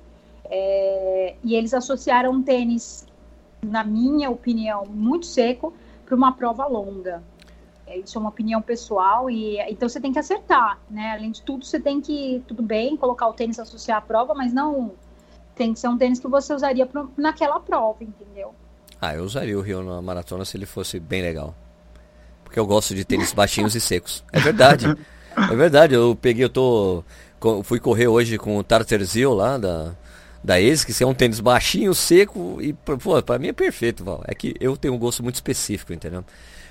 [0.44, 3.06] É, e eles associaram um tênis,
[3.62, 5.72] na minha opinião, muito seco
[6.04, 7.22] para uma prova longa.
[7.86, 11.12] É, isso é uma opinião pessoal e então você tem que acertar, né?
[11.12, 14.52] Além de tudo, você tem que tudo bem colocar o tênis associar à prova, mas
[14.52, 14.92] não
[15.54, 18.54] tem que ser um tênis que você usaria pro, naquela prova, entendeu?
[19.00, 21.54] Ah, eu usaria o Rio na maratona se ele fosse bem legal.
[22.44, 24.24] Porque eu gosto de tênis baixinhos e secos.
[24.32, 24.86] É verdade.
[25.36, 27.04] É verdade, eu peguei, eu tô.
[27.62, 29.94] Fui correr hoje com o Tarterzil lá da,
[30.42, 34.22] da ASICS, é um tênis baixinho, seco e, pô, pra mim é perfeito, Val.
[34.26, 36.24] É que eu tenho um gosto muito específico, entendeu?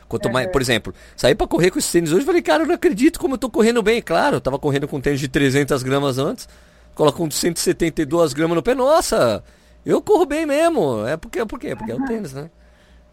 [0.07, 2.73] Quanto mais, por exemplo, saí para correr com esses tênis hoje, falei, cara, eu não
[2.73, 4.01] acredito como eu tô correndo bem.
[4.01, 6.49] Claro, eu tava correndo com tênis de 300 gramas antes,
[6.95, 9.43] coloco um 172 gramas no pé, nossa,
[9.85, 11.05] eu corro bem mesmo.
[11.05, 11.75] É porque, por quê?
[11.75, 12.49] Porque é o tênis, né?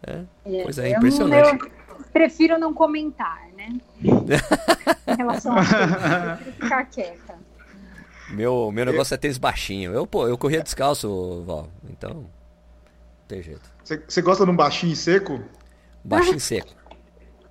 [0.05, 1.63] É, é pois é, impressionante.
[1.63, 3.69] Eu, prefiro não comentar, né?
[4.01, 7.26] em relação a isso, ficar quieta.
[8.29, 9.93] Meu, meu negócio é tênis baixinho.
[9.93, 11.69] Eu, pô, eu corria descalço, Val.
[11.89, 12.29] Então, não
[13.27, 13.61] tem jeito.
[13.83, 15.41] Você gosta de um baixinho seco?
[16.03, 16.73] Baixinho seco.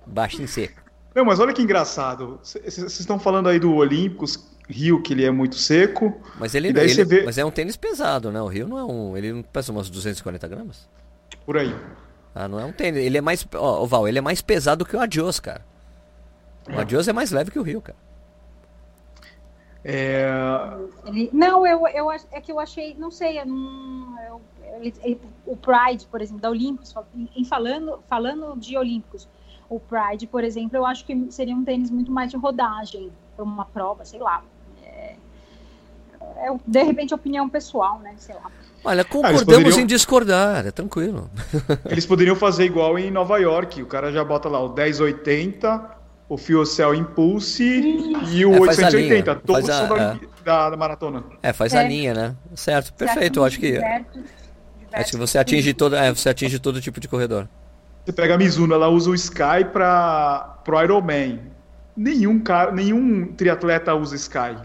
[0.05, 0.81] Baixinho seco.
[1.15, 2.39] Não, mas olha que engraçado.
[2.43, 6.21] Vocês estão falando aí do Olímpicos, Rio, que ele é muito seco.
[6.39, 7.23] Mas ele, ele vê...
[7.23, 8.39] mas é um tênis pesado, né?
[8.39, 9.17] O Rio não é um.
[9.17, 10.87] Ele não pesa umas 240 gramas?
[11.45, 11.75] Por aí.
[12.35, 13.03] Ah, não é um tênis.
[13.03, 13.47] Ele é mais.
[13.55, 15.65] Ó, Val, ele é mais pesado que o Adios, cara.
[16.69, 17.97] O Adios é mais leve que o Rio, cara.
[19.89, 20.27] É...
[21.05, 24.41] Ele, não, eu, eu, é que eu achei, não sei, eu não, eu,
[25.01, 26.93] ele, o Pride, por exemplo, da Olímpicos,
[27.33, 29.29] em falando, falando de Olímpicos,
[29.69, 33.09] o Pride, por exemplo, eu acho que seria um tênis muito mais de rodagem.
[33.37, 34.43] uma prova, sei lá.
[34.83, 35.15] É,
[36.35, 38.13] é, de repente, opinião pessoal, né?
[38.17, 38.51] Sei lá.
[38.83, 39.79] Olha, ah, concordamos ah, poderiam...
[39.79, 41.29] em discordar, é tranquilo.
[41.89, 45.96] Eles poderiam fazer igual em Nova York, o cara já bota lá o 1080,
[46.29, 47.63] o Fuel Cell Impulse
[48.31, 50.19] e o é, 880, todos a, da, é.
[50.43, 51.23] da, da, maratona.
[51.41, 51.79] É, faz é.
[51.79, 52.35] a linha, né?
[52.55, 53.79] Certo, perfeito, eu acho que...
[54.91, 57.47] acho que você atinge, todo, é, você atinge todo tipo de corredor.
[58.05, 61.41] Você pega a Mizuno, ela usa o Sky para pro Ironman.
[61.95, 64.57] Nenhum, cara, nenhum triatleta usa Sky,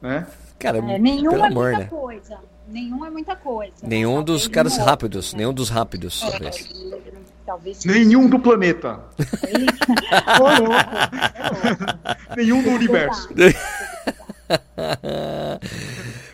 [0.00, 0.26] né?
[0.58, 1.84] Cara, é, nenhum pelo é amor, muita né?
[1.86, 2.38] coisa.
[2.68, 3.74] Nenhum é muita coisa.
[3.82, 5.38] Nenhum dos caras rápidos, né?
[5.38, 7.17] nenhum dos rápidos, é,
[7.48, 7.84] talvez.
[7.86, 9.00] Nenhum do planeta.
[12.36, 13.30] nenhum do universo.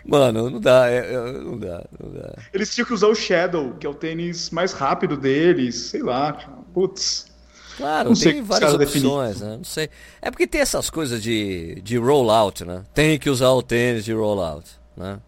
[0.05, 2.35] Mano, não dá, é, é, não dá, não dá.
[2.53, 6.33] Eles tinham que usar o Shadow, que é o tênis mais rápido deles, sei lá,
[6.75, 7.33] putz.
[7.77, 9.57] Claro, não tem várias opções, né?
[9.57, 9.89] Não sei.
[10.21, 12.85] É porque tem essas coisas de, de rollout, né?
[12.93, 15.21] Tem que usar o tênis de rollout, né?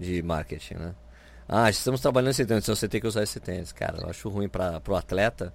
[0.00, 0.94] De marketing, né?
[1.48, 3.72] Ah, estamos trabalhando esse tênis, então você tem que usar esse tênis.
[3.72, 5.52] Cara, eu acho ruim para o atleta,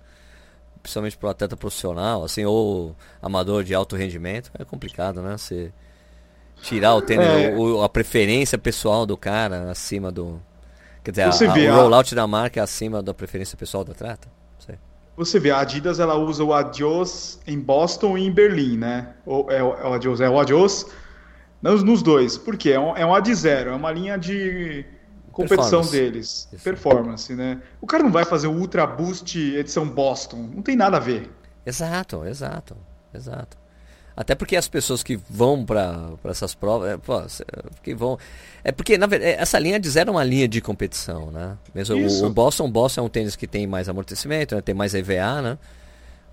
[0.82, 4.52] principalmente para o atleta profissional, assim, ou amador de alto rendimento.
[4.58, 5.38] É complicado, né?
[5.38, 5.72] Você
[6.62, 7.56] tirar o tênis, é.
[7.56, 10.40] o, a preferência pessoal do cara acima do.
[11.04, 14.28] Quer dizer, a, o rollout da marca é acima da preferência pessoal do atleta?
[15.20, 19.16] Você vê, a Adidas ela usa o Adios em Boston e em Berlim, né?
[19.26, 20.86] Ou é, o, é o Adios, é o Adios
[21.62, 22.38] nos, nos dois.
[22.38, 22.72] Por quê?
[22.72, 24.86] É um, é um Ad Zero, é uma linha de
[25.30, 26.48] competição deles.
[26.52, 26.64] Isso.
[26.64, 27.62] Performance, né?
[27.82, 30.50] O cara não vai fazer o Ultra Boost edição Boston.
[30.54, 31.30] Não tem nada a ver.
[31.66, 32.76] Exato, exato,
[33.14, 33.58] exato.
[34.20, 37.22] Até porque as pessoas que vão para essas provas, é, pô,
[37.82, 38.20] que vão,
[38.66, 41.58] é porque na verdade essa linha de zero é uma linha de competição, né?
[41.74, 44.62] Mesmo o, o, Boston, Boston é um tênis que tem mais amortecimento, né?
[44.62, 45.58] tem mais EVA, né?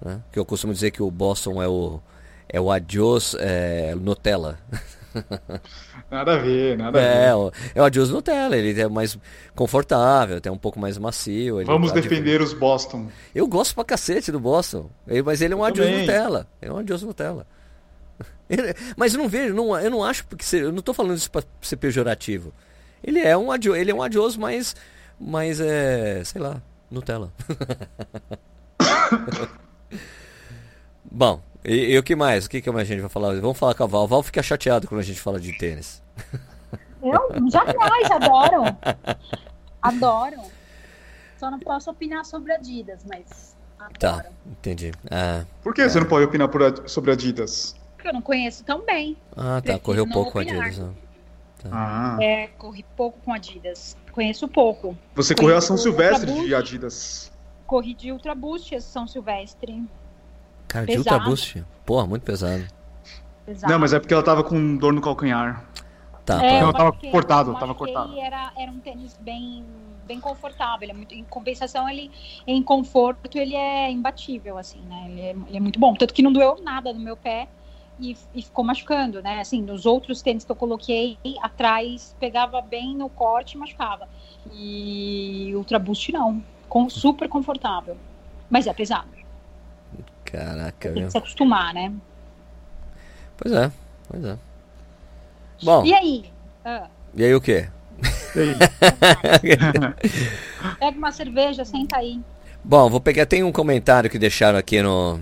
[0.04, 0.20] né?
[0.32, 2.00] Que eu costumo dizer que o Boston é o
[2.48, 4.58] é o Adios é, Nutella.
[6.10, 7.52] Nada a ver, nada é, a ver.
[7.74, 9.18] É o Adios Nutella, ele é mais
[9.54, 11.64] confortável, tem um pouco mais macio.
[11.64, 13.08] Vamos tá defender os Boston.
[13.34, 14.90] Eu gosto pra cacete do Boston,
[15.24, 16.46] mas ele é um Adios Nutella.
[16.60, 17.46] É um Adios Nutella.
[18.96, 21.44] Mas eu não vejo, não, eu não acho porque eu não estou falando isso para
[21.60, 22.52] ser pejorativo.
[23.02, 24.74] Ele é um adio, ele é um adioso, mas
[25.18, 27.32] mas é, sei lá, Nutella.
[31.10, 32.46] Bom, e, e, o que mais?
[32.46, 33.34] O que, que mais a gente vai falar?
[33.40, 34.04] Vamos falar com a Val.
[34.04, 36.02] A Val fica chateado quando a gente fala de tênis.
[37.02, 38.62] Eu jamais adoro.
[39.82, 40.40] Adoro.
[41.38, 43.98] Só não posso opinar sobre Adidas, mas adoro.
[43.98, 44.90] Tá, entendi.
[45.10, 45.88] Ah, Por que é.
[45.88, 47.76] você não pode opinar por, sobre Adidas?
[48.02, 49.16] eu não conheço tão bem.
[49.36, 49.78] Ah, tá.
[49.78, 50.78] Correu pouco com Adidas.
[50.78, 50.90] Né?
[51.58, 51.68] Tá.
[51.72, 52.18] Ah.
[52.20, 53.96] É, corri pouco com Adidas.
[54.12, 54.96] Conheço pouco.
[55.14, 57.32] Você correu a São Silvestre de Adidas?
[57.66, 59.84] Corri de Ultra Boost a São Silvestre.
[60.68, 61.64] Cara, de Ultra Boost?
[61.84, 62.66] Porra, muito pesado.
[63.44, 63.72] pesado.
[63.72, 65.64] Não, mas é porque ela tava com dor no calcanhar.
[66.24, 68.18] Tá, é, ela tava cortado, tava cortado.
[68.18, 69.64] Era, era um tênis bem
[70.06, 70.82] bem confortável.
[70.82, 72.10] Ele é muito, em compensação, ele
[72.46, 75.06] em conforto ele é imbatível, assim, né?
[75.08, 75.94] Ele é, ele é, muito bom.
[75.94, 77.48] Tanto que não doeu nada no meu pé
[77.98, 79.40] e, e, ficou machucando, né?
[79.40, 84.08] Assim, nos outros tênis que eu coloquei atrás, pegava bem no corte e machucava.
[84.52, 87.96] E Ultra Boost não, com, super confortável.
[88.48, 89.15] Mas é pesado.
[90.30, 91.92] Caraca, Tem que se acostumar, né?
[93.36, 93.70] Pois é,
[94.08, 94.36] pois é.
[95.62, 95.84] Bom.
[95.84, 96.24] E aí?
[96.64, 96.88] Ah.
[97.14, 97.68] E aí o quê?
[100.78, 102.20] Pega uma cerveja, senta aí.
[102.62, 103.26] Bom, vou pegar.
[103.26, 105.20] Tem um comentário que deixaram aqui no,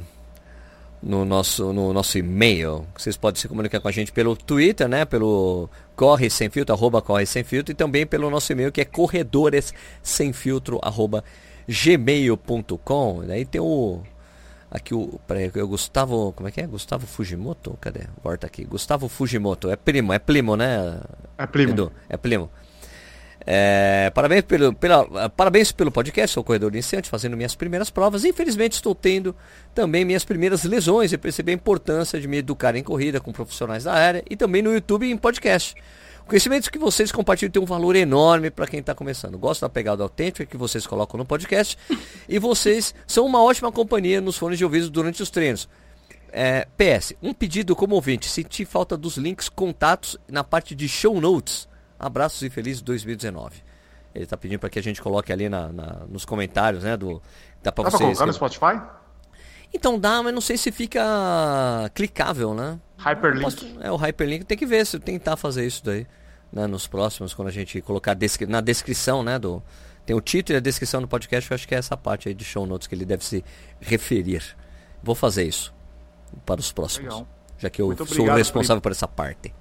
[1.02, 2.86] no nosso, no nosso e-mail.
[2.96, 5.04] Vocês podem se comunicar com a gente pelo Twitter, né?
[5.04, 8.84] Pelo corre sem filtro, arroba corre sem filtro, e também pelo nosso e-mail que é
[8.84, 11.22] corredores sem filtro, arroba
[11.68, 13.24] gmail.com.
[13.26, 14.02] Daí tem o.
[14.74, 15.20] Aqui o.
[15.24, 16.32] Peraí, o Gustavo.
[16.32, 16.66] Como é que é?
[16.66, 17.78] Gustavo Fujimoto?
[17.80, 18.00] Cadê?
[18.24, 18.64] Volta aqui.
[18.64, 19.70] Gustavo Fujimoto.
[19.70, 20.98] É primo, é primo, né?
[21.38, 21.70] É primo.
[21.70, 21.92] Edu?
[22.08, 22.50] É primo.
[23.46, 28.24] É, parabéns, pelo, pela, parabéns pelo podcast, sou corredor iniciante, fazendo minhas primeiras provas.
[28.24, 29.36] Infelizmente estou tendo
[29.72, 33.84] também minhas primeiras lesões e percebi a importância de me educar em corrida com profissionais
[33.84, 35.76] da área e também no YouTube e em podcast.
[36.24, 39.36] O conhecimento que vocês compartilham tem um valor enorme para quem está começando.
[39.36, 41.78] Gosto da pegada autêntica que vocês colocam no podcast
[42.26, 45.68] e vocês são uma ótima companhia nos fones de ouvido durante os treinos.
[46.32, 51.20] É, PS, um pedido como ouvinte, senti falta dos links contatos na parte de show
[51.20, 51.68] notes
[51.98, 53.62] Abraços e Felizes 2019.
[54.14, 56.96] Ele está pedindo para que a gente coloque ali na, na, nos comentários, né?
[56.96, 57.20] Do,
[57.62, 58.00] dá para vocês.
[58.00, 58.80] colocar no Spotify?
[59.74, 62.78] Então dá, mas não sei se fica clicável, né?
[62.96, 63.42] Hyperlink.
[63.42, 64.44] Posso, é, o hyperlink.
[64.44, 66.06] Tem que ver se tentar fazer isso daí.
[66.52, 69.40] Né, nos próximos, quando a gente colocar descri na descrição, né?
[69.40, 69.60] Do,
[70.06, 72.34] tem o título e a descrição do podcast, eu acho que é essa parte aí
[72.34, 73.44] de show notes que ele deve se
[73.80, 74.56] referir.
[75.02, 75.74] Vou fazer isso
[76.46, 77.12] para os próximos.
[77.12, 77.28] Legal.
[77.58, 79.52] Já que eu Muito sou o responsável por essa parte.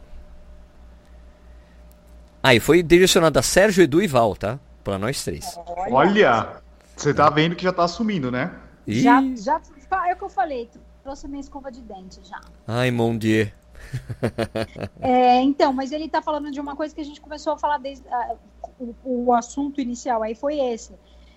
[2.43, 4.59] Ah, e foi direcionado a Sérgio, Edu e Val, tá?
[4.83, 5.57] Pra nós três.
[5.89, 6.61] Olha!
[6.95, 8.51] Você tá vendo que já tá assumindo, né?
[8.85, 9.61] Já, já
[10.09, 10.69] é o que eu falei,
[11.03, 12.39] trouxe minha escova de dente já.
[12.67, 13.51] Ai, mon Dieu.
[15.01, 17.77] é, então, mas ele tá falando de uma coisa que a gente começou a falar
[17.77, 18.37] desde uh,
[18.79, 20.93] o, o, assunto inicial aí foi esse.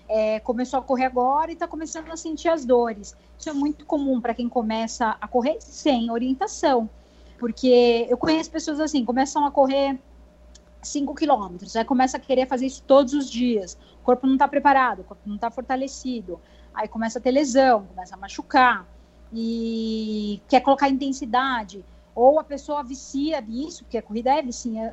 [0.08, 3.16] É, começou a correr agora e está começando a sentir as dores.
[3.38, 6.88] Isso é muito comum para quem começa a correr sem orientação,
[7.38, 9.98] porque eu conheço pessoas assim, começam a correr
[10.80, 13.76] 5 quilômetros, aí começa a querer fazer isso todos os dias.
[14.00, 16.40] O corpo não está preparado, o corpo não está fortalecido.
[16.76, 18.86] Aí começa a ter lesão, começa a machucar
[19.32, 21.82] e quer colocar intensidade.
[22.14, 24.42] Ou a pessoa vicia nisso, porque a corrida é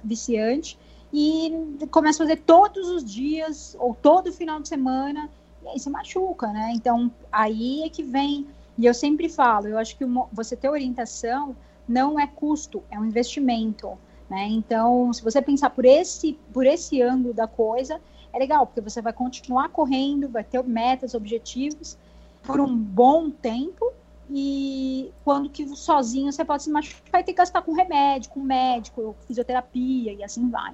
[0.02, 0.80] viciante,
[1.12, 5.30] e começa a fazer todos os dias ou todo final de semana,
[5.62, 6.72] e aí se machuca, né?
[6.74, 8.48] Então aí é que vem.
[8.78, 11.56] E eu sempre falo, eu acho que você ter orientação
[11.88, 13.98] não é custo, é um investimento.
[14.30, 14.48] Né?
[14.48, 18.02] Então, se você pensar por esse, por esse ângulo da coisa,
[18.34, 21.98] é legal, porque você vai continuar correndo, vai ter metas, objetivos
[22.42, 23.94] por um bom tempo,
[24.30, 28.40] e quando que sozinho você pode se machucar, vai ter que gastar com remédio, com
[28.42, 30.74] médico, fisioterapia e assim vai.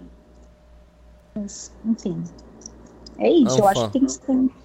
[1.35, 2.23] Mas, enfim.
[3.17, 4.59] É isso, eu acho que tem que.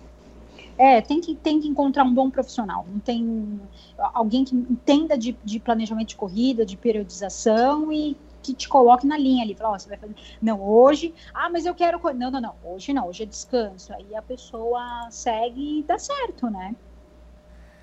[0.77, 2.85] É, tem que, tem que encontrar um bom profissional.
[2.91, 3.61] Não tem
[3.99, 9.17] alguém que entenda de, de planejamento de corrida, de periodização e que te coloque na
[9.17, 9.55] linha ali.
[9.55, 10.15] Fala, oh, você vai fazer.
[10.41, 11.15] Não, hoje.
[11.33, 11.99] Ah, mas eu quero.
[12.15, 12.55] Não, não, não.
[12.63, 13.93] Hoje não, hoje é descanso.
[13.95, 16.77] Aí a pessoa segue e dá certo, né?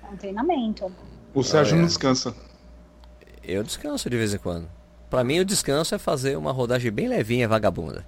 [0.04, 0.90] É um treinamento.
[1.34, 2.34] O Sérgio não descansa.
[3.42, 4.68] Eu descanso de vez em quando.
[5.10, 8.06] Para mim, o descanso é fazer uma rodagem bem levinha, vagabunda.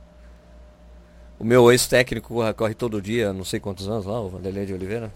[1.38, 5.12] O meu ex-técnico corre todo dia, não sei quantos anos lá, o Vanderlei de Oliveira.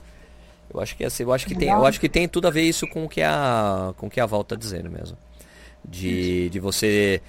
[0.73, 2.51] Eu acho que é assim, eu acho que tem, eu acho que tem tudo a
[2.51, 5.17] ver isso com o que a com o que a Val tá dizendo mesmo
[5.91, 7.21] de, de você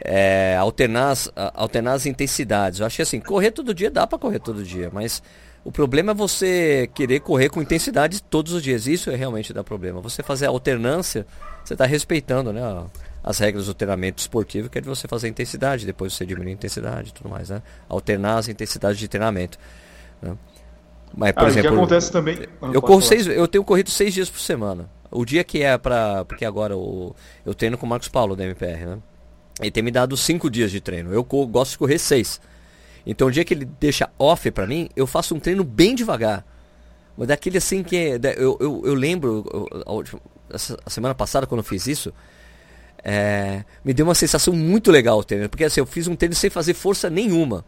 [0.00, 2.80] é, alternar, as, alternar as intensidades.
[2.80, 5.22] Eu acho que assim, correr todo dia dá para correr todo dia, mas
[5.64, 8.86] o problema é você querer correr com intensidade todos os dias.
[8.86, 10.00] Isso é realmente dá problema.
[10.00, 11.24] Você fazer a alternância,
[11.64, 12.62] você está respeitando né,
[13.22, 16.54] as regras do treinamento esportivo, que é de você fazer intensidade, depois você diminuir a
[16.54, 17.50] intensidade e tudo mais.
[17.50, 17.62] Né?
[17.88, 19.56] Alternar as intensidades de treinamento.
[20.20, 20.36] Né?
[21.14, 22.38] Mas, por ah, exemplo, o que acontece também.
[22.72, 24.88] Eu, corro seis, eu tenho corrido seis dias por semana.
[25.12, 28.44] O dia que é para Porque agora o, eu treino com o Marcos Paulo da
[28.44, 28.98] MPR, né?
[29.60, 31.12] Ele tem me dado cinco dias de treino.
[31.12, 32.40] Eu gosto de correr seis.
[33.06, 36.44] Então o dia que ele deixa off para mim, eu faço um treino bem devagar.
[37.16, 38.18] Mas daquele assim que.
[38.36, 39.44] Eu, eu, eu lembro,
[40.50, 40.56] a,
[40.86, 42.12] a semana passada, quando eu fiz isso,
[43.04, 45.48] é, me deu uma sensação muito legal o treino.
[45.48, 47.64] Porque assim, eu fiz um treino sem fazer força nenhuma.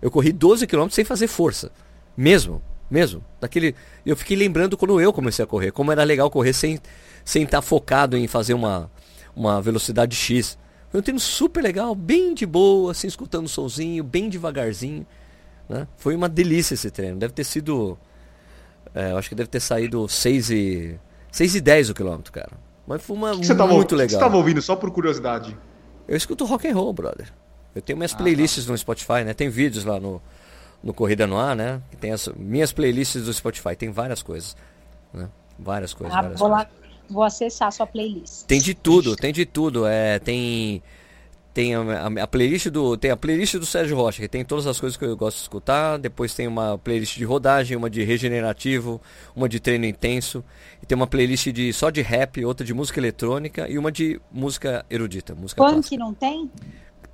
[0.00, 1.70] Eu corri 12 km sem fazer força.
[2.16, 2.62] Mesmo.
[2.90, 3.24] Mesmo.
[3.40, 3.74] Daquele,
[4.04, 6.78] eu fiquei lembrando quando eu comecei a correr, como era legal correr sem
[7.26, 8.88] sem estar tá focado em fazer uma,
[9.34, 10.56] uma velocidade X.
[10.88, 15.04] Foi um treino super legal, bem de boa, assim, escutando o solzinho, bem devagarzinho.
[15.68, 15.88] Né?
[15.96, 17.18] Foi uma delícia esse treino.
[17.18, 17.98] Deve ter sido.
[18.94, 21.00] É, eu acho que deve ter saído 6 e.
[21.32, 22.52] 6 e 10 o quilômetro, cara.
[22.86, 24.06] Mas foi uma que que muito legal.
[24.06, 25.58] Que você estava ouvindo, só por curiosidade?
[26.06, 27.32] Eu escuto rock and roll, brother.
[27.74, 28.70] Eu tenho minhas ah, playlists tá.
[28.70, 29.34] no Spotify, né?
[29.34, 30.22] Tem vídeos lá no,
[30.86, 31.82] no Corrida no Ar, né?
[32.00, 34.56] Tem as minhas playlists do Spotify, tem várias coisas,
[35.12, 35.28] né?
[35.58, 36.66] Várias coisas, ah, várias vou coisas.
[36.66, 38.44] Lá, vou acessar a sua playlist.
[38.46, 39.84] Tem de tudo, tem de tudo.
[39.84, 40.80] É, tem
[41.52, 44.78] tem a, a, playlist do tem a playlist do Sérgio Rocha que tem todas as
[44.78, 49.00] coisas que eu gosto de escutar depois tem uma playlist de rodagem uma de regenerativo
[49.34, 50.44] uma de treino intenso
[50.82, 54.20] e tem uma playlist de só de rap outra de música eletrônica e uma de
[54.30, 55.96] música erudita música Punk clássica.
[55.96, 56.50] não tem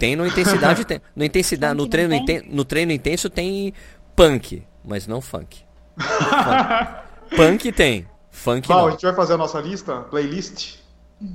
[0.03, 1.01] tem no intensidade, tem.
[1.15, 3.73] No intensidade, no treino, inten, no treino intenso tem
[4.17, 5.65] punk, mas não funk.
[5.97, 7.37] funk.
[7.37, 8.89] punk tem, funk Val, não.
[8.89, 10.79] a gente vai fazer a nossa lista, playlist?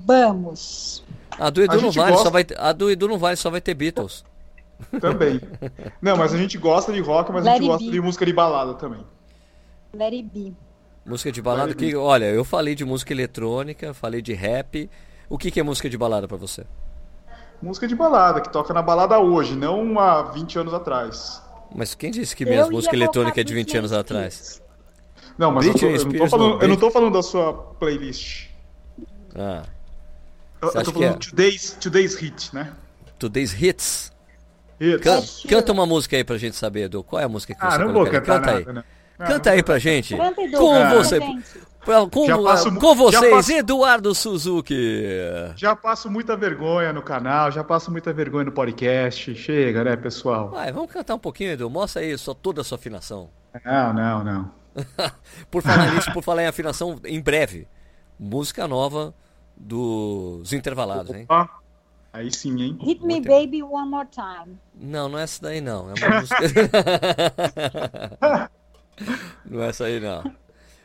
[0.06, 1.02] Vamos.
[1.40, 2.26] A do Edu não vale, gosta...
[2.26, 4.26] só vai a do Edu não vale, só vai ter Beatles.
[5.00, 5.40] Também.
[6.02, 7.92] Não, mas a gente gosta de rock, mas Let a gente gosta be.
[7.92, 9.04] de música de balada também.
[9.94, 10.54] Let it be.
[11.06, 14.90] Música de balada que, olha, eu falei de música eletrônica, falei de rap.
[15.30, 16.66] O que, que é música de balada para você?
[17.62, 21.42] Música de balada, que toca na balada hoje, não há 20 anos atrás.
[21.76, 24.62] Mas quem disse que minha música eletrônica é de 20 anos atrás?
[25.38, 28.48] Não, mas eu, tô, eu, não tô falando, eu, não tô falando, da sua playlist.
[29.36, 29.64] Ah.
[30.62, 31.30] Eu, eu tô falando é?
[31.30, 32.74] today's, today's Hit, né?
[33.20, 34.12] Today's Hits?
[34.80, 35.04] Hits.
[35.04, 37.04] Can, canta uma música aí pra gente saber, Edu.
[37.04, 38.74] Qual é a música que ah, você não vou cantar Canta nada, aí.
[38.74, 38.84] Né?
[39.18, 40.16] Canta aí pra gente.
[40.16, 41.20] Com você.
[42.12, 44.76] Com, passo, com vocês, passo, Eduardo Suzuki.
[45.56, 49.34] Já passo muita vergonha no canal, já passo muita vergonha no podcast.
[49.36, 50.50] Chega, né, pessoal?
[50.50, 51.70] Vai, vamos cantar um pouquinho, Edu.
[51.70, 53.30] Mostra aí só toda a sua afinação.
[53.64, 54.52] Não, não, não.
[55.50, 57.68] por falar nisso, por falar em afinação, em breve,
[58.20, 59.14] música nova
[59.56, 61.20] dos intervalados, Opa.
[61.20, 61.28] hein?
[62.14, 62.78] Aí sim, hein?
[62.82, 64.58] Hit Me Baby One More Time.
[64.76, 65.90] Não, não é essa daí não.
[65.90, 66.42] É uma música.
[69.46, 70.24] não é essa aí não.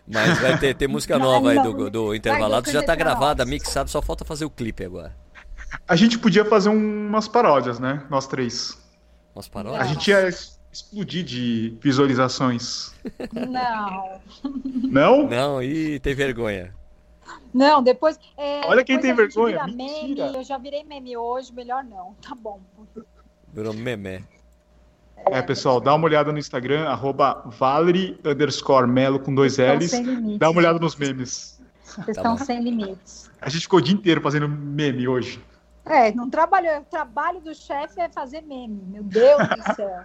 [0.07, 2.71] Mas vai ter, ter música nova aí do, do intervalado.
[2.71, 5.15] Já tá gravada, mixado, só falta fazer o clipe agora.
[5.89, 8.05] A gente podia fazer umas paródias, né?
[8.11, 8.79] Nós três.
[9.35, 9.89] Umas A paródias?
[9.89, 12.95] gente ia explodir de visualizações.
[13.33, 14.21] Não.
[14.91, 15.29] Não?
[15.29, 16.75] Não, e tem vergonha.
[17.55, 18.19] Não, depois.
[18.37, 21.53] é, Olha quem depois tem a gente vergonha, vira Meme, eu já virei meme hoje,
[21.53, 22.15] melhor não.
[22.21, 22.61] Tá bom.
[23.53, 24.23] Virou memé.
[25.31, 29.91] É, pessoal, dá uma olhada no Instagram, arroba Valerie underscore Melo com dois Estão L's.
[29.91, 30.39] sem limites.
[30.39, 31.61] Dá uma olhada nos memes.
[31.85, 32.45] Vocês Tá estão bom.
[32.45, 33.31] sem limites.
[33.41, 35.43] A gente ficou o dia inteiro fazendo meme hoje.
[35.85, 36.79] É, não trabalhou.
[36.81, 38.81] O trabalho do chefe é fazer meme.
[38.87, 40.01] Meu Deus do céu.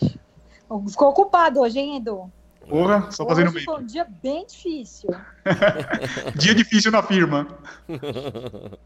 [0.88, 2.32] Ficou ocupado hoje, hein, Edu?
[2.68, 3.90] Porra, só fazendo hoje foi um meme.
[3.90, 5.10] dia bem difícil.
[6.36, 7.46] Dia difícil na firma.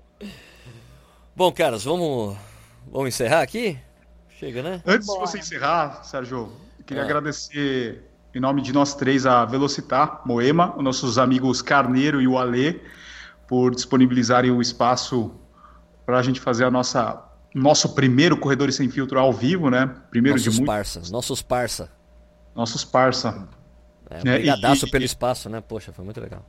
[1.37, 2.37] Bom, caras, vamos,
[2.91, 3.79] vamos encerrar aqui?
[4.39, 4.83] Chega, né?
[4.87, 5.27] Antes de Bora.
[5.27, 7.07] você encerrar, Sérgio, eu queria Ah.
[7.07, 12.37] agradecer em nome de nós três a Velocitar, Moema, os nossos amigos Carneiro e o
[12.39, 12.81] Alê,
[13.49, 15.33] por disponibilizarem o espaço
[16.05, 17.23] para a gente fazer a nossa
[17.55, 19.87] nosso primeiro Corredores Sem Filtro ao vivo, né?
[20.11, 20.75] Primeiro nossos de muitos.
[20.75, 21.91] parça, nossos parça.
[22.55, 23.49] Nossos parça.
[24.11, 25.63] É, É, Obrigadaço e- pelo espaço, né?
[25.63, 26.45] Poxa, foi muito legal.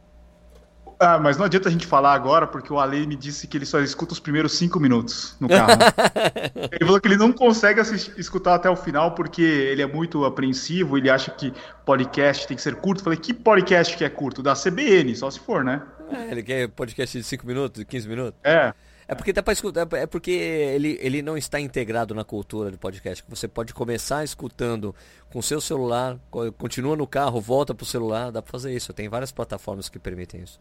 [0.99, 3.65] Ah, mas não adianta a gente falar agora, porque o Ale me disse que ele
[3.67, 5.69] só escuta os primeiros cinco minutos no carro.
[6.71, 10.25] ele falou que ele não consegue assistir- escutar até o final, porque ele é muito
[10.25, 11.53] apreensivo, ele acha que
[11.85, 13.01] podcast tem que ser curto.
[13.01, 14.41] Eu falei, que podcast que é curto?
[14.41, 15.83] Da CBN, só se for, né?
[16.11, 18.39] É, ele quer podcast de 5 minutos, de 15 minutos.
[18.43, 18.73] É.
[19.09, 22.77] É porque dá pra escutar, é porque ele, ele não está integrado na cultura do
[22.77, 23.23] podcast.
[23.29, 24.93] Você pode começar escutando
[25.31, 28.91] com seu celular, co- continua no carro, volta pro celular, dá pra fazer isso.
[28.91, 30.59] Tem várias plataformas que permitem isso.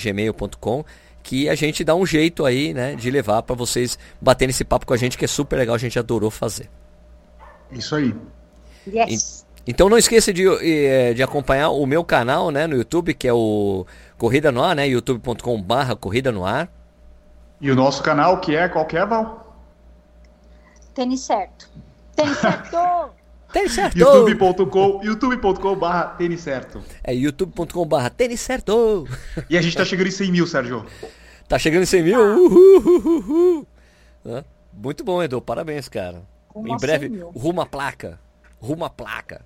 [0.02, 0.84] gmail.com
[1.22, 4.86] que a gente dá um jeito aí, né, de levar para vocês baterem esse papo
[4.86, 6.70] com a gente que é super legal, a gente adorou fazer.
[7.72, 8.16] Isso aí.
[8.88, 9.46] Yes.
[9.68, 13.34] Então não esqueça de, eh, de acompanhar o meu canal, né, no YouTube, que é
[13.34, 13.86] o
[14.18, 16.72] Corrida no Ar, né, youtube.com/barra Corrida no Ar.
[17.62, 19.56] E o nosso canal, que é qualquer Val.
[20.96, 21.70] Tênis certo.
[22.24, 23.10] Tênis certo!
[23.52, 23.98] Tênis certo!
[23.98, 26.84] youtube.com youtube.com barra tênis certo.
[27.04, 29.08] É youtube.com/barra Tênis certo!
[29.50, 30.86] E a gente tá chegando em 100 mil, Sérgio.
[31.48, 32.20] Tá chegando em 100 mil?
[32.20, 33.68] Uhul, uhul,
[34.26, 34.44] uhul.
[34.72, 35.42] Muito bom, Edu.
[35.42, 36.22] Parabéns, cara.
[36.54, 37.30] Rumo em breve, 100 mil.
[37.32, 38.20] rumo a placa.
[38.62, 39.42] Rumo a placa.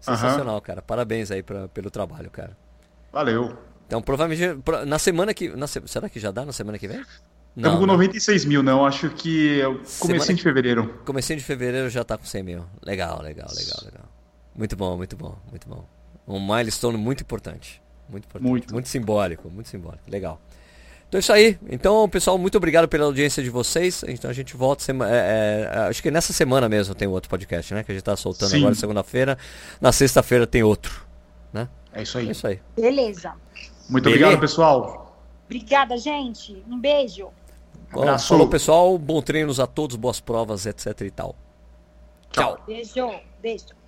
[0.00, 0.82] Sensacional, cara.
[0.82, 2.56] Parabéns aí pra, pelo trabalho, cara.
[3.12, 3.56] Valeu.
[3.86, 5.48] Então, provavelmente, pro- na semana que...
[5.50, 7.04] Na, se- será que já dá na semana que vem?
[7.56, 7.92] Estamos com né?
[7.92, 8.86] 96 mil, não.
[8.86, 10.94] Acho que é o Semana- comecinho de fevereiro.
[11.04, 12.64] Comecinho de fevereiro já tá com 100 mil.
[12.84, 14.04] Legal, legal, legal, legal.
[14.54, 15.86] Muito bom, muito bom, muito bom.
[16.26, 17.82] Um milestone muito importante.
[18.08, 18.48] Muito importante.
[18.48, 18.72] Muito.
[18.72, 20.02] Muito simbólico, muito simbólico.
[20.08, 20.40] Legal.
[21.08, 21.58] Então é isso aí.
[21.68, 24.04] Então, pessoal, muito obrigado pela audiência de vocês.
[24.06, 27.74] Então a gente volta sema- é, é, acho que nessa semana mesmo tem outro podcast,
[27.74, 27.82] né?
[27.82, 28.58] Que a gente tá soltando Sim.
[28.58, 29.36] agora segunda-feira.
[29.80, 31.04] Na sexta-feira tem outro.
[31.52, 31.68] Né?
[31.92, 32.30] É isso É aí.
[32.30, 32.60] isso aí.
[32.76, 33.32] Beleza.
[33.88, 34.24] Muito Beleza?
[34.24, 35.20] obrigado, pessoal.
[35.46, 36.62] Obrigada, gente.
[36.70, 37.28] Um beijo.
[37.92, 38.28] Abraço.
[38.28, 38.98] falou, pessoal.
[38.98, 41.34] Bom treinos a todos, boas provas, etc e tal.
[42.30, 42.58] Tchau.
[42.66, 43.10] Beijo.
[43.40, 43.79] Beijo.